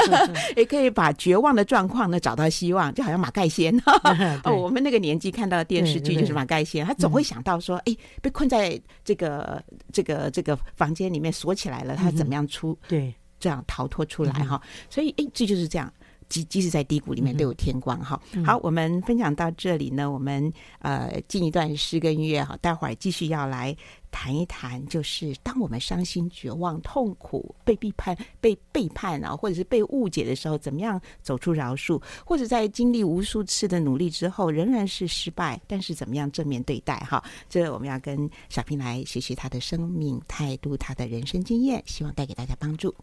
[0.56, 3.76] 也可以把绝望的状况呢找到希望，就好像马盖先。
[4.44, 4.61] 哦。
[4.62, 12.78] 我们那个年纪看到的电视剧就是马盖先，他总会想到说：“哎，被困在这个这个这个房间里面锁起来了，他怎么样出？
[12.88, 14.60] 对，这样逃脱出来哈。
[14.88, 15.92] 所以，哎，这就是这样。”
[16.32, 18.18] 即即使在低谷里面都有天光哈。
[18.32, 23.76] 嗯、好，我们分享到这里呢，我们呃进一段诗跟音乐哈，待会儿继续要来
[24.10, 37.22] 谈一谈，就是当我们伤心、绝望、痛苦、被背叛、被背叛啊，或者是被误解的时候，怎么样走出饶恕，或者在经历无数次的努力之后仍然是失败，但是怎么样正面对待哈？
[37.50, 42.94] 这我们要跟小平来学习他的生命态度，他的人生经验，希望带给大家帮助。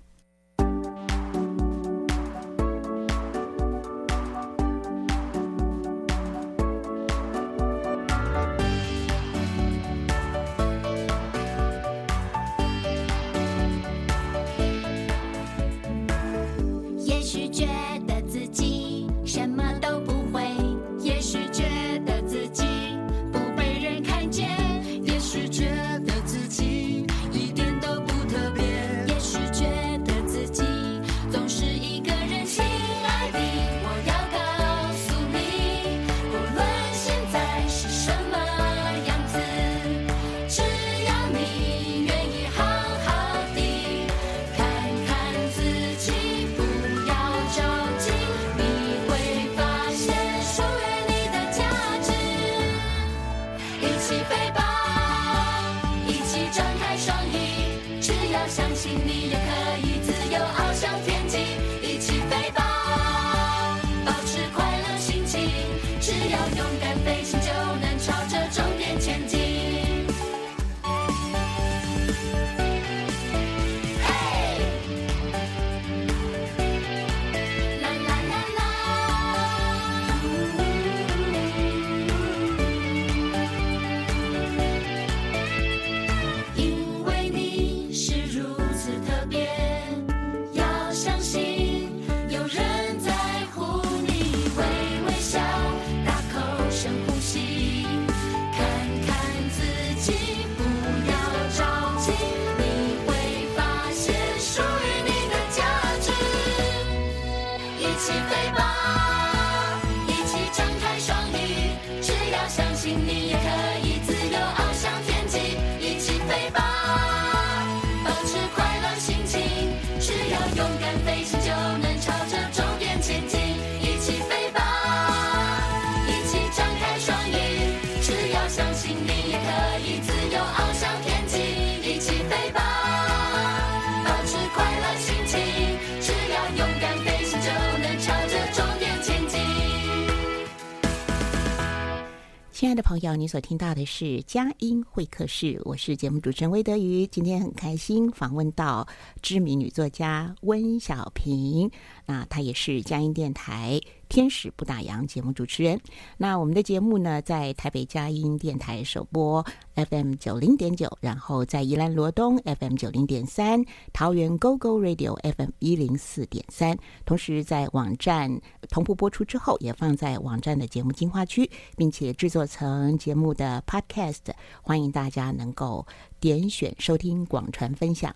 [142.89, 147.05] 朋友，你所听到的是佳音会客室，我是节目主持人魏德瑜。
[147.05, 148.87] 今天很开心访问到
[149.21, 151.69] 知名女作家温小平，
[152.07, 153.79] 那她也是佳音电台。
[154.09, 155.79] 天使不打烊节目主持人，
[156.17, 159.45] 那我们的节目呢，在台北佳音电台首播
[159.75, 174.33] FM 九零点九，然后在宜兰罗东 FM 九零点三，桃园 GO GO Radio FM 一零四点三，同时在网站同步播出之后，也放在网站的节目精华区，并且制作成节目的 Podcast，
[174.63, 175.85] 欢迎大家能够。
[176.19, 178.13] 点选收听、广传分享。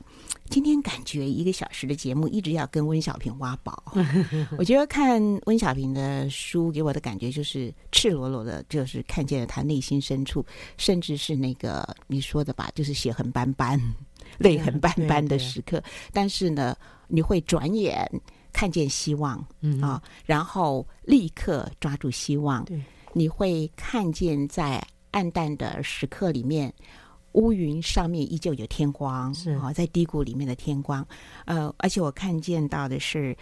[0.50, 3.84] 今天感觉一个小时的节目，一直要跟温小平挖宝。
[4.58, 10.46] 我觉得看温小平的书，给我的感觉就是赤裸裸的，就是看见了他内心深处，
[10.78, 13.80] 甚至是那个你说的吧，就是血痕斑斑。
[14.40, 15.82] 泪痕斑斑的时刻。
[16.12, 16.76] 但是呢，
[17.08, 18.10] 你会转眼
[18.52, 22.66] 看见希望，嗯啊，然后立刻抓住希望。
[22.66, 22.82] 对，
[23.14, 26.74] 你会看见在暗淡的时刻里面，
[27.34, 31.06] 乌云上面依旧有天光，是啊，在低谷里面的天光。
[31.46, 33.36] 呃，而且我看见到的是。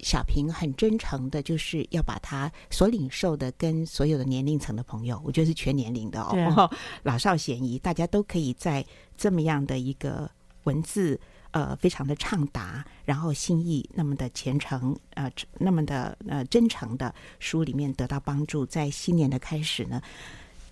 [0.00, 6.70] 小平很真诚的，就是要把他所领受的跟所有的年龄层的朋友，我觉得是全年龄的哦，啊、
[7.02, 8.84] 老少咸宜，大家都可以在
[9.16, 10.30] 这么样的一个
[10.64, 11.18] 文字，
[11.52, 19.98] 呃，非常的畅达，然后心意那么的虔诚，呃，那么的呃真诚的书里面得到帮助，在新年的开始呢。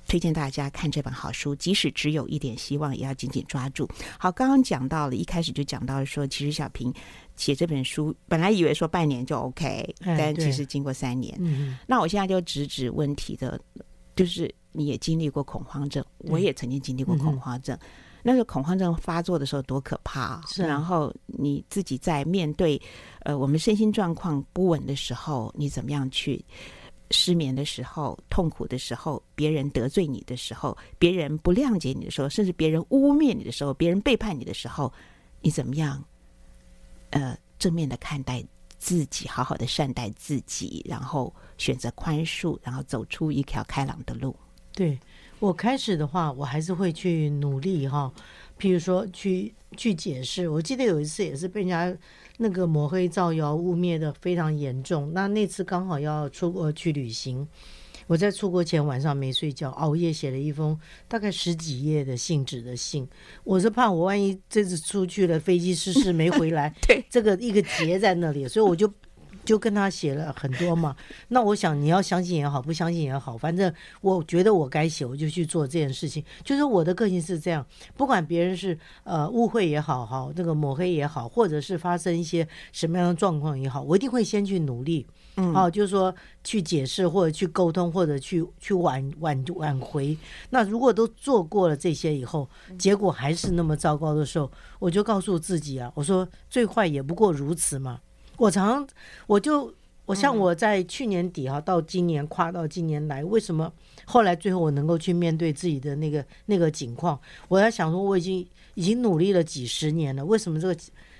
[0.06, 3.88] 推荐大家看这本好书，即使只有一点希望，也要紧紧抓住。
[4.18, 6.92] 好，刚刚讲到了，一开始就讲到了说，其实小平
[7.36, 11.34] 写这本书，本来以为说半年就 OK，但其实经过三年。
[11.40, 13.60] 嗯，那我现在就直指问题的，
[14.14, 17.76] 就是你也经历过恐慌症，我也曾经经历过恐慌症。
[17.76, 17.88] 嗯、
[18.22, 20.40] 那个恐慌症发作的时候多可怕！
[20.46, 22.80] 是，然后你自己在面对
[23.20, 26.44] 呃我们身心状况不稳的时候，你怎么样去？
[27.10, 34.92] 失眠的时候，痛苦的时候，别人得罪你的时候，别人不谅解你的时候，甚至别人污蔑你的时候，别人背叛你的时候，
[35.40, 36.02] 你怎么样？
[37.10, 38.44] 呃，正面的看待
[38.78, 44.34] 自己，好好的善待自己，然后选择宽恕，然后走出一条开朗的路。
[44.72, 44.98] 对，
[45.38, 48.12] 我开始的话，我还是会去努力哈，
[48.58, 50.48] 譬如说去去解释。
[50.48, 51.96] 我记得有一次也是被人家。
[52.38, 55.12] 那个抹黑、造谣、污蔑的非常严重。
[55.12, 57.46] 那那次刚好要出国去旅行，
[58.06, 60.78] 我在出国前晚上没睡觉，熬夜写了一封
[61.08, 63.08] 大概十几页的信纸的信。
[63.44, 68.92] 我是怕我万一这次出去了，飞机失事没回来， 对，这个一个结在那里，所以我就。
[69.44, 70.96] 就跟他写了很多嘛，
[71.28, 76.24] 那我想你要相信也好，不相信也好，反正我觉得我该写，我就去做这件事情。
[76.42, 77.64] 就是我的个性是这样，
[77.96, 90.16] 不管别人是呃误会也好，哈，这个抹黑也好，或者是发生一些什么样的状况也好，我一定会先去努力，嗯，好，就是说去解释或者去沟通或者去去挽挽挽回。
[90.50, 98.00] 那如果都做过了这些以后，结果还是那么糟糕的时候，我就告诉自己啊，我说最坏也不过如此嘛。
[98.36, 98.86] 我常，
[99.26, 99.72] 我就
[100.06, 103.72] 我像我在去年底哈，到今年跨到今年来，为什么
[104.04, 107.18] 后来最后我能够去面对自己的那个那个境况？
[107.48, 110.76] 我在想说，我已经已经努力了几十年了，为什么这个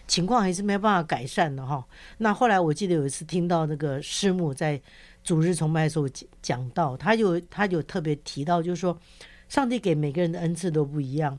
[0.07, 1.65] 情况还是没办法改善的？
[1.65, 1.83] 哈，
[2.19, 4.81] 那后来我记得有一次听到那个师母在
[5.23, 6.07] 主日崇拜的时候
[6.43, 8.99] 讲到，他就他就特别提到，就是说
[9.49, 11.39] 上帝给每个人的恩赐都不一样。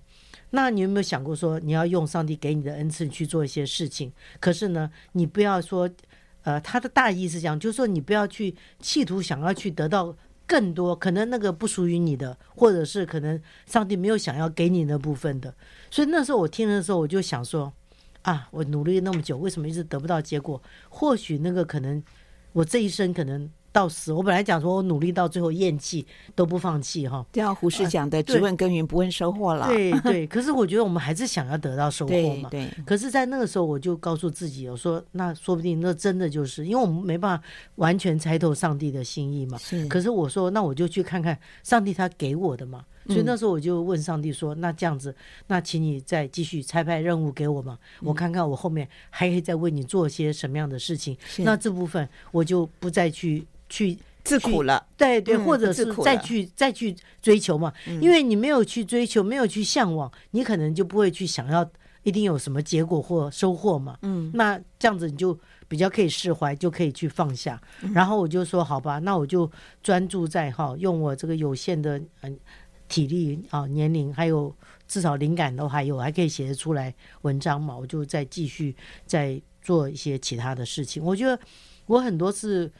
[0.55, 4.09] 那你有没有想过说，你要用上帝给你的恩赐去做一些事情？
[4.39, 5.89] 可是呢，你不要说，
[6.43, 10.15] 呃，他的大意是这样，就是说你不要去企图想要去得到
[10.47, 15.53] 更多，可能那个不属于你的，或者是可能上帝没有想要给你那部分的。
[15.91, 17.73] 所以那时候我听的时候，我就想说，
[18.21, 20.63] 啊，我努力那么久，为什么一直得不到结果？
[20.87, 22.01] 或许那个可能，
[22.53, 23.51] 我这一生可能。
[23.75, 27.25] 到死，我本来讲说，我努力到最后厌弃都不放弃哈。
[27.33, 29.67] 就像胡适讲的，只问耕耘不问收获了。
[29.67, 32.47] 对对， 可是我觉得我们还是想要得到收获嘛。
[32.49, 32.69] 对。
[32.85, 37.43] 可是，在那个时候，我就告诉自己，我说，那说不定那真的就是，因为我们没办法
[37.75, 39.57] 完全猜透上帝的心意嘛。
[39.57, 39.85] 是。
[39.89, 42.85] 可是我说，那我就去看看上帝他给我的嘛。
[43.07, 45.13] 所以那时候我就问上帝说：“那这样子，
[45.47, 51.17] 那请你再继续差派任务给我嘛，我看看我后面还可以再为你做些什么样的事情。
[51.39, 53.45] 那这部分我就不再去。”
[53.75, 61.69] 去自苦了，对对，或者是再去再去追求嘛，因为你没有去追求，没有去向往，你可能就不会去想要
[62.03, 63.97] 一定有什么结果或收获嘛。
[64.03, 67.61] 嗯，那这样子你就比较可以释怀，就可以去放下。
[67.93, 69.51] 然后我就说好吧，那我就
[69.83, 72.39] 专注在哈，用我这个有限的嗯
[72.87, 74.55] 体力啊、年龄，还有
[74.87, 77.77] 至少灵感都还有，还可以写得出来文章嘛。
[77.77, 78.73] 我就再继续
[79.05, 81.03] 再做一些其他的事情。
[81.03, 81.37] 我觉得
[81.85, 82.71] 我很多次。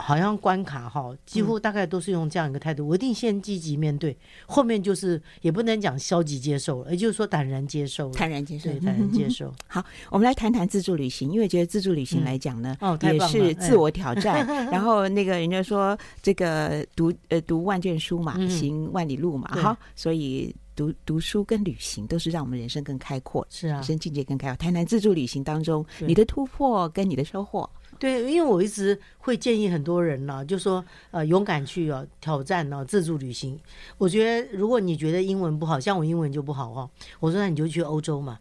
[0.00, 2.88] 好像关卡哈，几乎大概都是用这样一个态度。
[2.88, 9.54] 我一定先积极面对，后面就是也不能讲消极接受了，也就是说坦然接受，坦然接受，对，坦然接受。
[9.68, 14.46] 好，我们来谈谈自助旅行，因为觉得自助旅行来讲呢，也是自我挑战。
[14.72, 24.56] 然后那个人家说，这个读呃读万卷书嘛，行万里路嘛，好，所以读读书跟旅行都是让我们人生更开阔，是啊，人生境界更开阔。
[24.56, 27.68] 谈谈自助旅行当中你的突破跟你的收获。
[28.00, 33.60] 对，因为我一直会建议很多人呢、就说呃勇敢去啊挑战啊自助旅行。
[33.98, 36.90] 我觉得如果你觉得英文不好，像我英文就不好哦，
[37.20, 38.38] 我说那你就去欧洲嘛。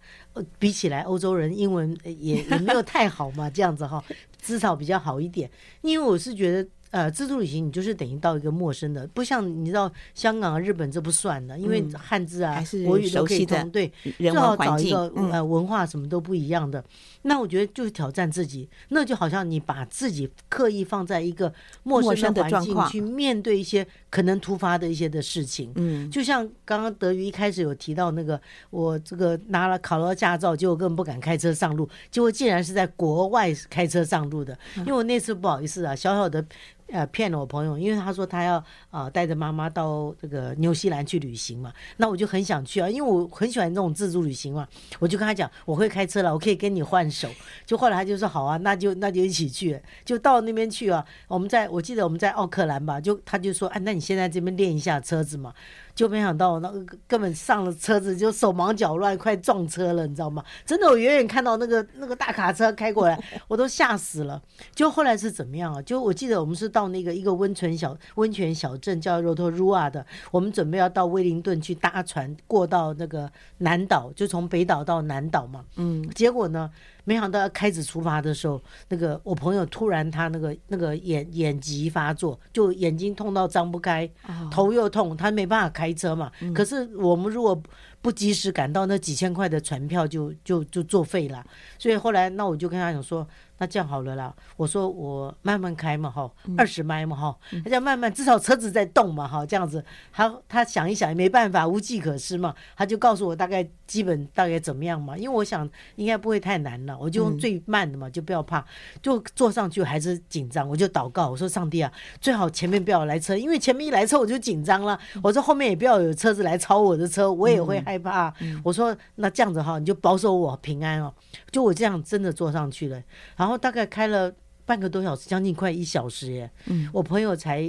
[0.57, 4.01] 比起来欧洲人英文也也没有太好嘛，这样子哈，
[4.41, 5.51] 至少比较好一点。
[5.81, 16.83] 因为我是觉得呃，自助旅行你就是等于到一个陌生的，不像你知道香港啊、日本这不算的，因为汉字啊、嗯、国语都可以通，对，最好找一个呃文化什么都不一样的。
[17.21, 25.71] 那我觉得就是挑战自己，那就好像你把自己刻意放在一个陌生的环境去面对一些可能突发的一些的事情。
[25.75, 34.57] 嗯，就像刚刚德瑜一开始有提到那个，我这个拿了考了驾照，结果根本不敢开车上路，结果竟然是在国外开车上路的。
[34.77, 36.43] 因为我那次不好意思啊，小小的。
[36.91, 44.67] 呃，骗了我朋友，因为他说他要呃带着妈妈到这个纽西兰去旅行嘛，那我就很想去啊，因为我很喜欢这种自助旅行嘛，
[44.99, 47.29] 我就跟他讲我会开车了，我可以跟你换手，
[47.65, 55.53] 就后来他就说好啊，那就那就一起去，就到那边去啊，我们在我记得我们在奥克兰吧，就他就说哎，那你现在这边练一下车子嘛。
[55.99, 60.41] 就没想到那个根本上了车子就手忙脚乱，快撞车了，你知道吗？
[60.65, 64.41] 真的，我远远看到那个那个大卡车开过来，我都吓死了。
[64.73, 65.81] 就后来是怎么样啊？
[65.81, 75.65] 就我记得我们是到那个一个温泉小温泉小镇叫 Rotorua 的，我们准备要到威灵顿去搭船过到那个南岛，就从北岛到南岛嘛。
[75.75, 76.71] 嗯，结果呢？
[77.09, 84.07] 没想到要开始出发的时候，那个我朋友突然他那个那个眼眼疾发作，就眼睛痛到张不开，
[84.51, 86.31] 头又痛，他没办法开车嘛。
[86.53, 87.59] 可是我们如果
[87.99, 91.43] 不及时赶到，那几千块的船票就就就作废了。
[91.79, 93.27] 所以后来那我就跟他讲说。
[93.59, 99.83] 那这样好了啦，我说我慢慢开嘛哈，二十迈嘛哈，他叫慢慢，至少车子在动嘛哈，这样子，
[100.13, 108.65] 他他想一想也没办法，无计可施嘛，他就告诉我大概基本大概怎么样嘛，因为我想应该不会太难了，我就用最慢的嘛，就不要怕，
[109.01, 111.91] 就坐上去还是紧张，我就祷告，我说上帝啊，
[112.21, 118.33] 最好前面不要来车，因为前面一来车我就紧张了，我说后面也不要有车子来超我的车，我也会害怕，
[118.63, 121.13] 我说那这样子哈，你就保守我平安哦，
[121.51, 123.03] 就我这样真的坐上去了，
[123.35, 123.48] 然后。
[123.49, 124.31] 然后大概开了
[124.63, 127.61] 半个多小时，将近快一小时耶，嗯，我朋友才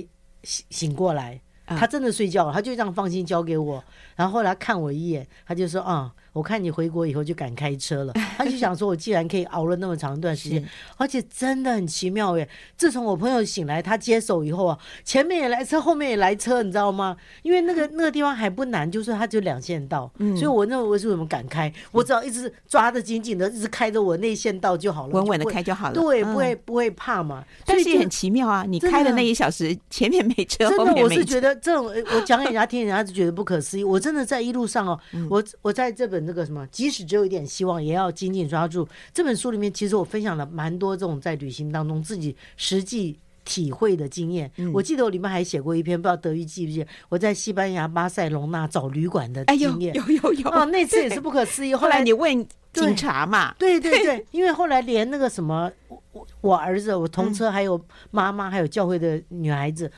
[0.43, 3.83] 醒醒过来，他真的睡觉了，他就这样放心交给我，
[4.15, 6.13] 然后后来看我一眼，他就说啊。
[6.15, 10.65] 嗯我看你回国以后就敢开车了，他就想说，我既然可以熬了那么长一段时间，
[10.97, 12.49] 而且真的很奇妙耶。
[12.77, 17.17] 自从我朋友醒来，他接手以后啊，前面也来车，后面也来车，你知道吗？
[17.43, 21.73] 因为那个那个地方还不难，就是他就两线道，所以我那为什么敢开？
[21.91, 25.95] 我只要一直抓得紧紧的，一直开着我内线道就好了，稳稳的开就好了。
[25.95, 27.45] 对，不会不会怕嘛。
[27.67, 33.83] 但是也很奇妙啊，你开的那一小时前面没车，真的我是觉得这种我讲给人家听，人家就觉得不可思议。
[33.83, 36.20] 我真的在一路上哦，我我在这本。
[36.21, 38.89] 那个什么，即使只有一点希望，也要紧紧抓住。
[39.13, 44.51] 这本书里面，其实我分享了蛮多这种在旅行当中自己实际体会的经验。
[44.57, 46.87] 嗯、我记得我里面还写过一篇，不知道德语记不记得？
[47.09, 49.95] 我在西班牙巴塞隆纳找旅馆的经验。
[49.95, 51.75] 有有有哦，那次也是不可思议。
[51.75, 53.55] 后来你问警察嘛？
[53.59, 59.91] 对对对，因为后来连那个什么，我我儿子、我同车还有妈妈，还有教会的女孩子。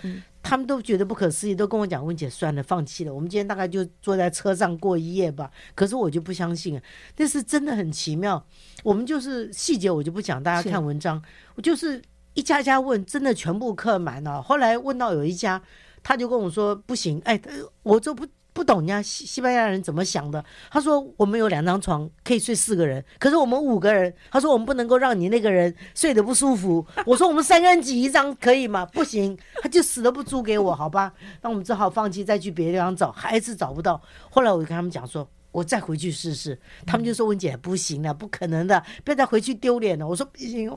[0.43, 3.15] 嗯他们都觉得不可思议，都跟我讲：“温姐，算了，放弃了。
[3.15, 6.79] 我们今天大概就坐在车上过一夜吧。”可是我就不相信，
[7.15, 8.45] 但是真的很奇妙。
[8.83, 11.23] 我们就是细节，我就不讲，大家看文章。
[11.55, 12.03] 我就是
[12.35, 14.43] 一家家问，真的全部客满了。
[14.43, 15.63] 后来问到有一家，
[16.03, 17.41] 他就跟我说：“不行，哎，
[17.85, 20.45] 我就不。”不懂人家西西班牙人怎么想的。
[20.71, 31.13] 他说：“我们有两张床，可以睡四个人，可是我们五个人。”他说：“我们不能够让你那个人睡得不舒服。”我说：“我们三个人挤一张可以吗？”不行，他就死都不租给我，好吧？
[31.41, 34.01] 那我们只好放弃，再去别的地方找，还是找不到。
[34.31, 40.77] 后来我就跟他们讲说：“我再回去试试。”他们就说：“温姐，不行了，不可能的，不要再回去丢脸了。”我说：“不行，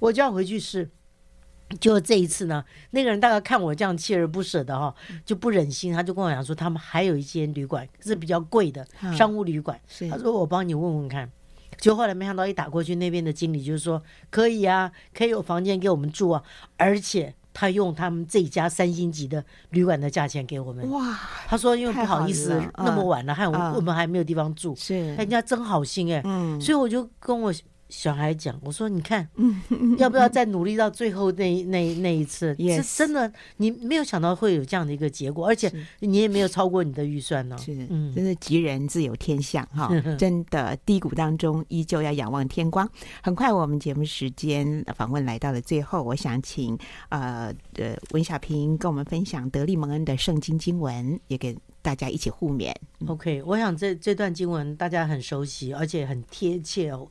[0.00, 0.90] 我就要回去试。”
[1.80, 4.94] 就这一次呢，那个人大概看我这样锲而不舍的哈，
[5.24, 11.30] 就不忍心，他就跟我讲说，他们还有一间旅馆是比较贵的商务旅馆，他说我帮你问问看。
[11.78, 14.00] 就后来没想到一打过去，那边的经理就是说
[14.30, 16.40] 可以啊，可以有房间给我们住啊，
[16.76, 20.88] 而且他用他们这家三星级的旅馆的价钱给我们。
[20.90, 21.18] 哇，
[21.48, 25.16] 他说因为不好意思那么晚了，还有我们还没有地方住，是。
[25.16, 27.52] 人家真好心哎，嗯，所以我就跟我。
[27.92, 29.28] 小孩讲，我说你看，
[29.98, 32.54] 要不要再努力到最后那那那一次？
[32.54, 32.98] 是 Yes.
[32.98, 35.70] 真的，你没有想到会有这样的一个结果，而且
[36.00, 37.58] 你也没有超过你的预算呢。
[37.58, 42.88] 是，嗯，真的吉人自有天相哈，真的低谷当中依旧要仰望天光。
[43.22, 46.78] 很快我们节目时间访问来到了最后，我想请
[47.10, 52.72] 呃呃文小平跟我们分享德利蒙恩的圣经经文，也给大家一起互勉。
[53.06, 57.06] OK，我想这这段经文大家很熟悉，而且很贴切哦。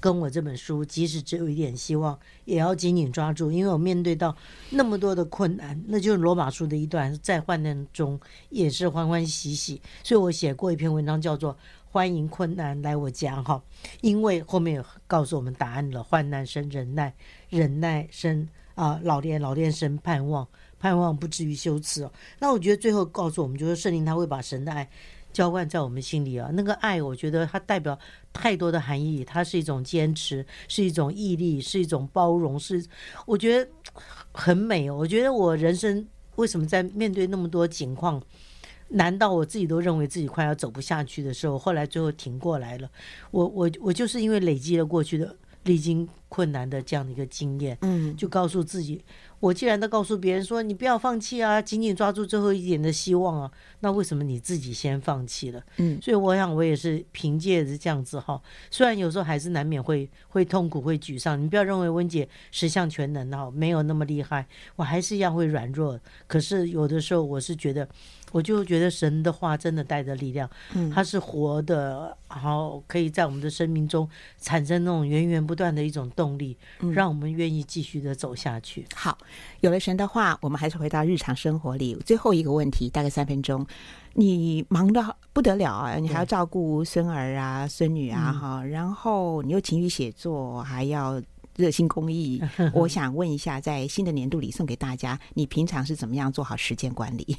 [0.00, 4.36] 跟我这本书，即使只有一点希望，也要紧紧抓住，因为我面对到
[4.70, 8.18] 那么多的困难，那就是罗马书的一段，在患难中
[8.50, 9.80] 也是欢欢喜喜。
[10.02, 11.56] 所以我写过一篇文章，叫做
[11.90, 13.62] “欢迎困难来我家”哈，
[14.00, 17.14] 因为后面有告诉我们答案了：患难生忍耐，
[17.48, 20.46] 忍耐生啊，老练老练生盼望，
[20.78, 22.12] 盼望不至于羞耻哦。
[22.38, 24.88] 那我觉得最后告诉我们，就是圣灵他会把神的爱
[25.34, 26.48] 浇灌在我们心里啊。
[26.54, 27.98] 那个爱，我觉得它代表
[28.32, 32.82] 太多的含义，它是一种坚持，是一种毅力，是一种包容，是
[33.26, 33.70] 我觉得
[34.32, 34.96] 很美哦。
[34.96, 38.22] 我觉得我人生为什么在面对那么多情况，
[38.88, 42.88] 难道我自己都认为自己快要走不下去的时候，后来最后挺过来了。
[43.30, 45.36] 我我我就是因为累积了过去的。
[45.64, 49.00] 历经困难的这样的一个经验，嗯，就告诉自己，
[49.38, 55.62] 我既然都告诉别人说你不要放弃啊，紧紧抓住最后一点的希望啊，那为什么你自己先放弃了？
[55.76, 67.88] 嗯，所以我想我也是凭借着这样子哈，虽然有时候还是难免会会痛苦会沮丧，你不要认为温姐十项全能哈，没有那么厉害，我还是一样会软弱，可是有的时候我是觉得。
[68.32, 74.08] 我就觉得神的话真的带着力量，嗯，它是活的，然后可以在我们的生命中
[74.40, 76.56] 产生那种源源不断的一种动力，
[76.92, 78.84] 让我们愿意继续的走下去。
[78.94, 79.16] 好，
[79.60, 81.94] 有了神的话，我们还是回到日常生活里。
[82.04, 83.66] 最后一个问题，大概三分钟，
[84.14, 91.22] 你忙得不得了啊，你还要照顾孙儿啊、孙女啊，哈，然后你又勤于写作，还要
[91.56, 92.42] 热心公益。
[92.72, 97.36] 我想问一下，在新的年度里送给大家，你平常是怎么样做好时间管理？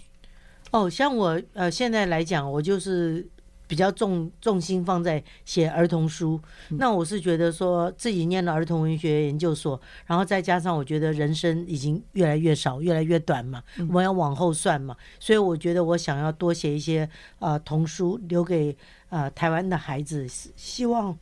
[0.71, 3.25] 哦，像我呃，现在来讲，我就是
[3.67, 6.39] 比较重重心放在写儿童书。
[6.69, 17.09] 那我是觉得说自己念了儿童文学研究所，然后再加上我觉得人生已经越来越少，越来越短嘛，我要往后算嘛，所以我觉得我想要多写一些
[17.39, 18.75] 呃童书，留给
[19.09, 21.17] 呃台湾的孩子，希望。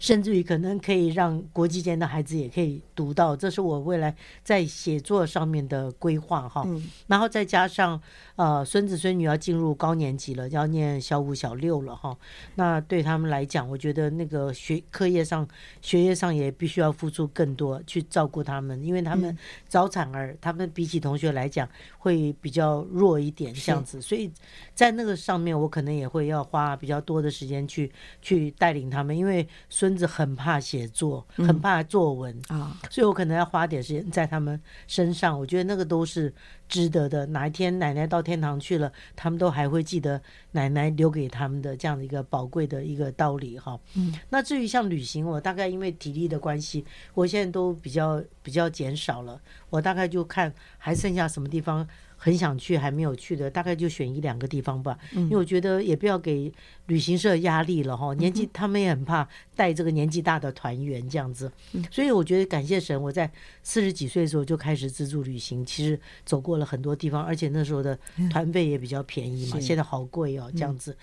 [0.00, 6.66] 甚至于可能可以让国际间的孩子也可以读到，这是我未来在写作上面的规划哈。
[7.06, 8.00] 然后再加上
[8.34, 12.16] 呃孙子孙女要进入高年级了，要念小五小六了哈。
[12.54, 15.46] 那对他们来讲，我觉得那个学课业上
[15.82, 19.36] 学业上也必须要付出更多去照顾他们，因为他们
[19.68, 24.32] 早产儿，他们比起同学来讲会比较弱一点这样子，所以
[24.74, 27.92] 在那个上面我可能也会要花比较多的时间去
[28.22, 29.89] 去带领他们，因为孙。
[29.90, 35.36] 孙子很怕写作，很怕作文啊，嗯、所以我可能要花点时间在他们身上。
[35.36, 36.32] 我觉得那个都是
[36.68, 37.26] 值得的。
[37.26, 40.22] 哪一天奶奶到天堂去了，他们都还会记得
[40.52, 43.76] 奶奶留给他们的这样的一个宝贵的一个道理哈。
[43.96, 49.40] 嗯，那至于像旅行，我大概因为体力的关系，我现在都比较比较减少了。
[49.70, 51.84] 我大概就看还剩下什么地方。
[52.22, 54.98] 很想去还没有去的，大概就选一两个地方吧。
[55.14, 56.52] 嗯、因为我觉得也不要给
[56.84, 58.12] 旅行社压力了哈。
[58.12, 63.30] 年纪他们也很怕带这个年纪大的团员这样子，嗯、所以我觉得感谢神，我在
[63.62, 67.98] 四十几岁的时候就开始自助旅行，其实走过了很多地方，而且那时候的
[68.30, 69.56] 团费也比较便宜嘛。
[69.56, 70.94] 嗯、现在好贵哦，这样子。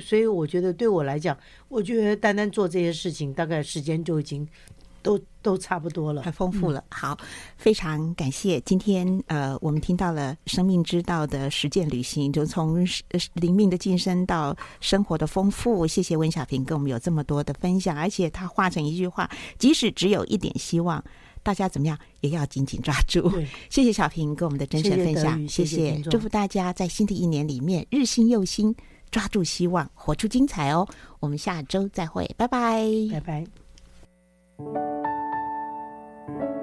[0.00, 1.36] 所以我觉得对我来讲，
[1.68, 4.48] 我觉得单单做这些事情，大概时间就已经。
[5.02, 6.80] 都都差不多了，很丰富了。
[6.80, 7.18] 嗯、好，
[7.56, 12.86] 非常感谢今天呃，我们听到了生命之道的实践旅行，就从
[13.34, 15.86] 灵命的晋升到生活的丰富。
[15.86, 19.28] 谢谢温小平跟我们有这么多的分享，而且他化成一句话：
[19.58, 21.02] 即使只有一点希望，
[21.42, 23.30] 大家怎么样也要紧紧抓住。
[23.68, 28.74] 谢谢小平跟我们的真诚分享，谢谢，谢谢，祝福大家在新的一年里面日新又新，
[29.10, 30.88] 抓住希望，活出精彩哦。
[31.20, 33.61] 我们下周再会，拜拜，拜拜。
[34.62, 36.61] Música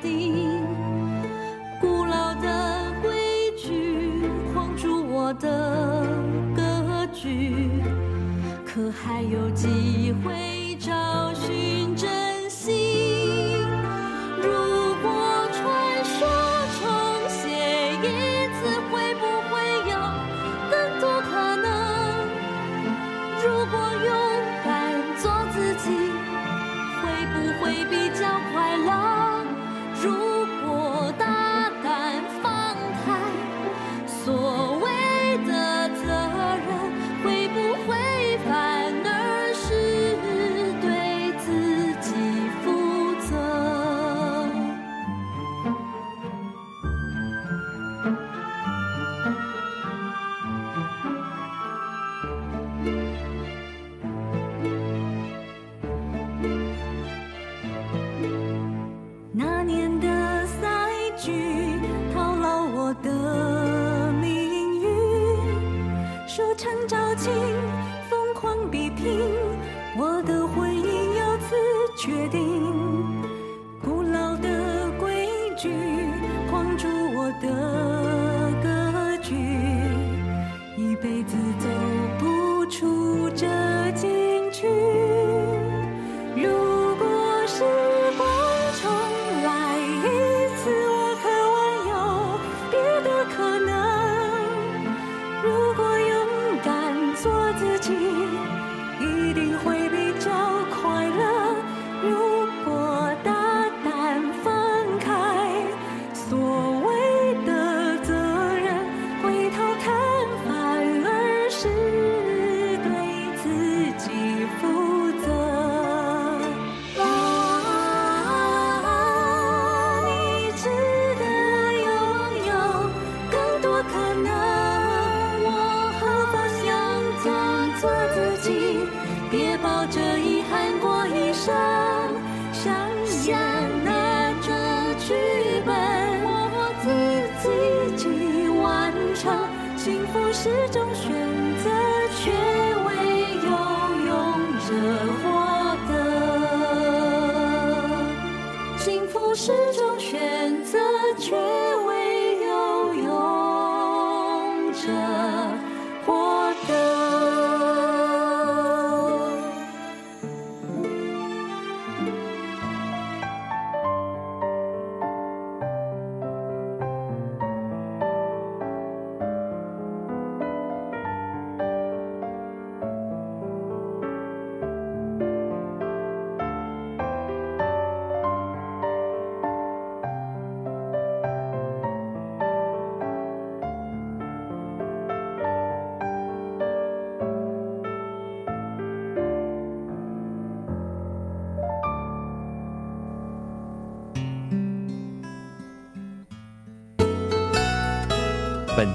[0.00, 0.62] 定
[1.80, 4.22] 古老的规矩
[4.52, 6.06] 框住我的
[6.54, 7.70] 格局
[8.64, 10.55] 可还有机会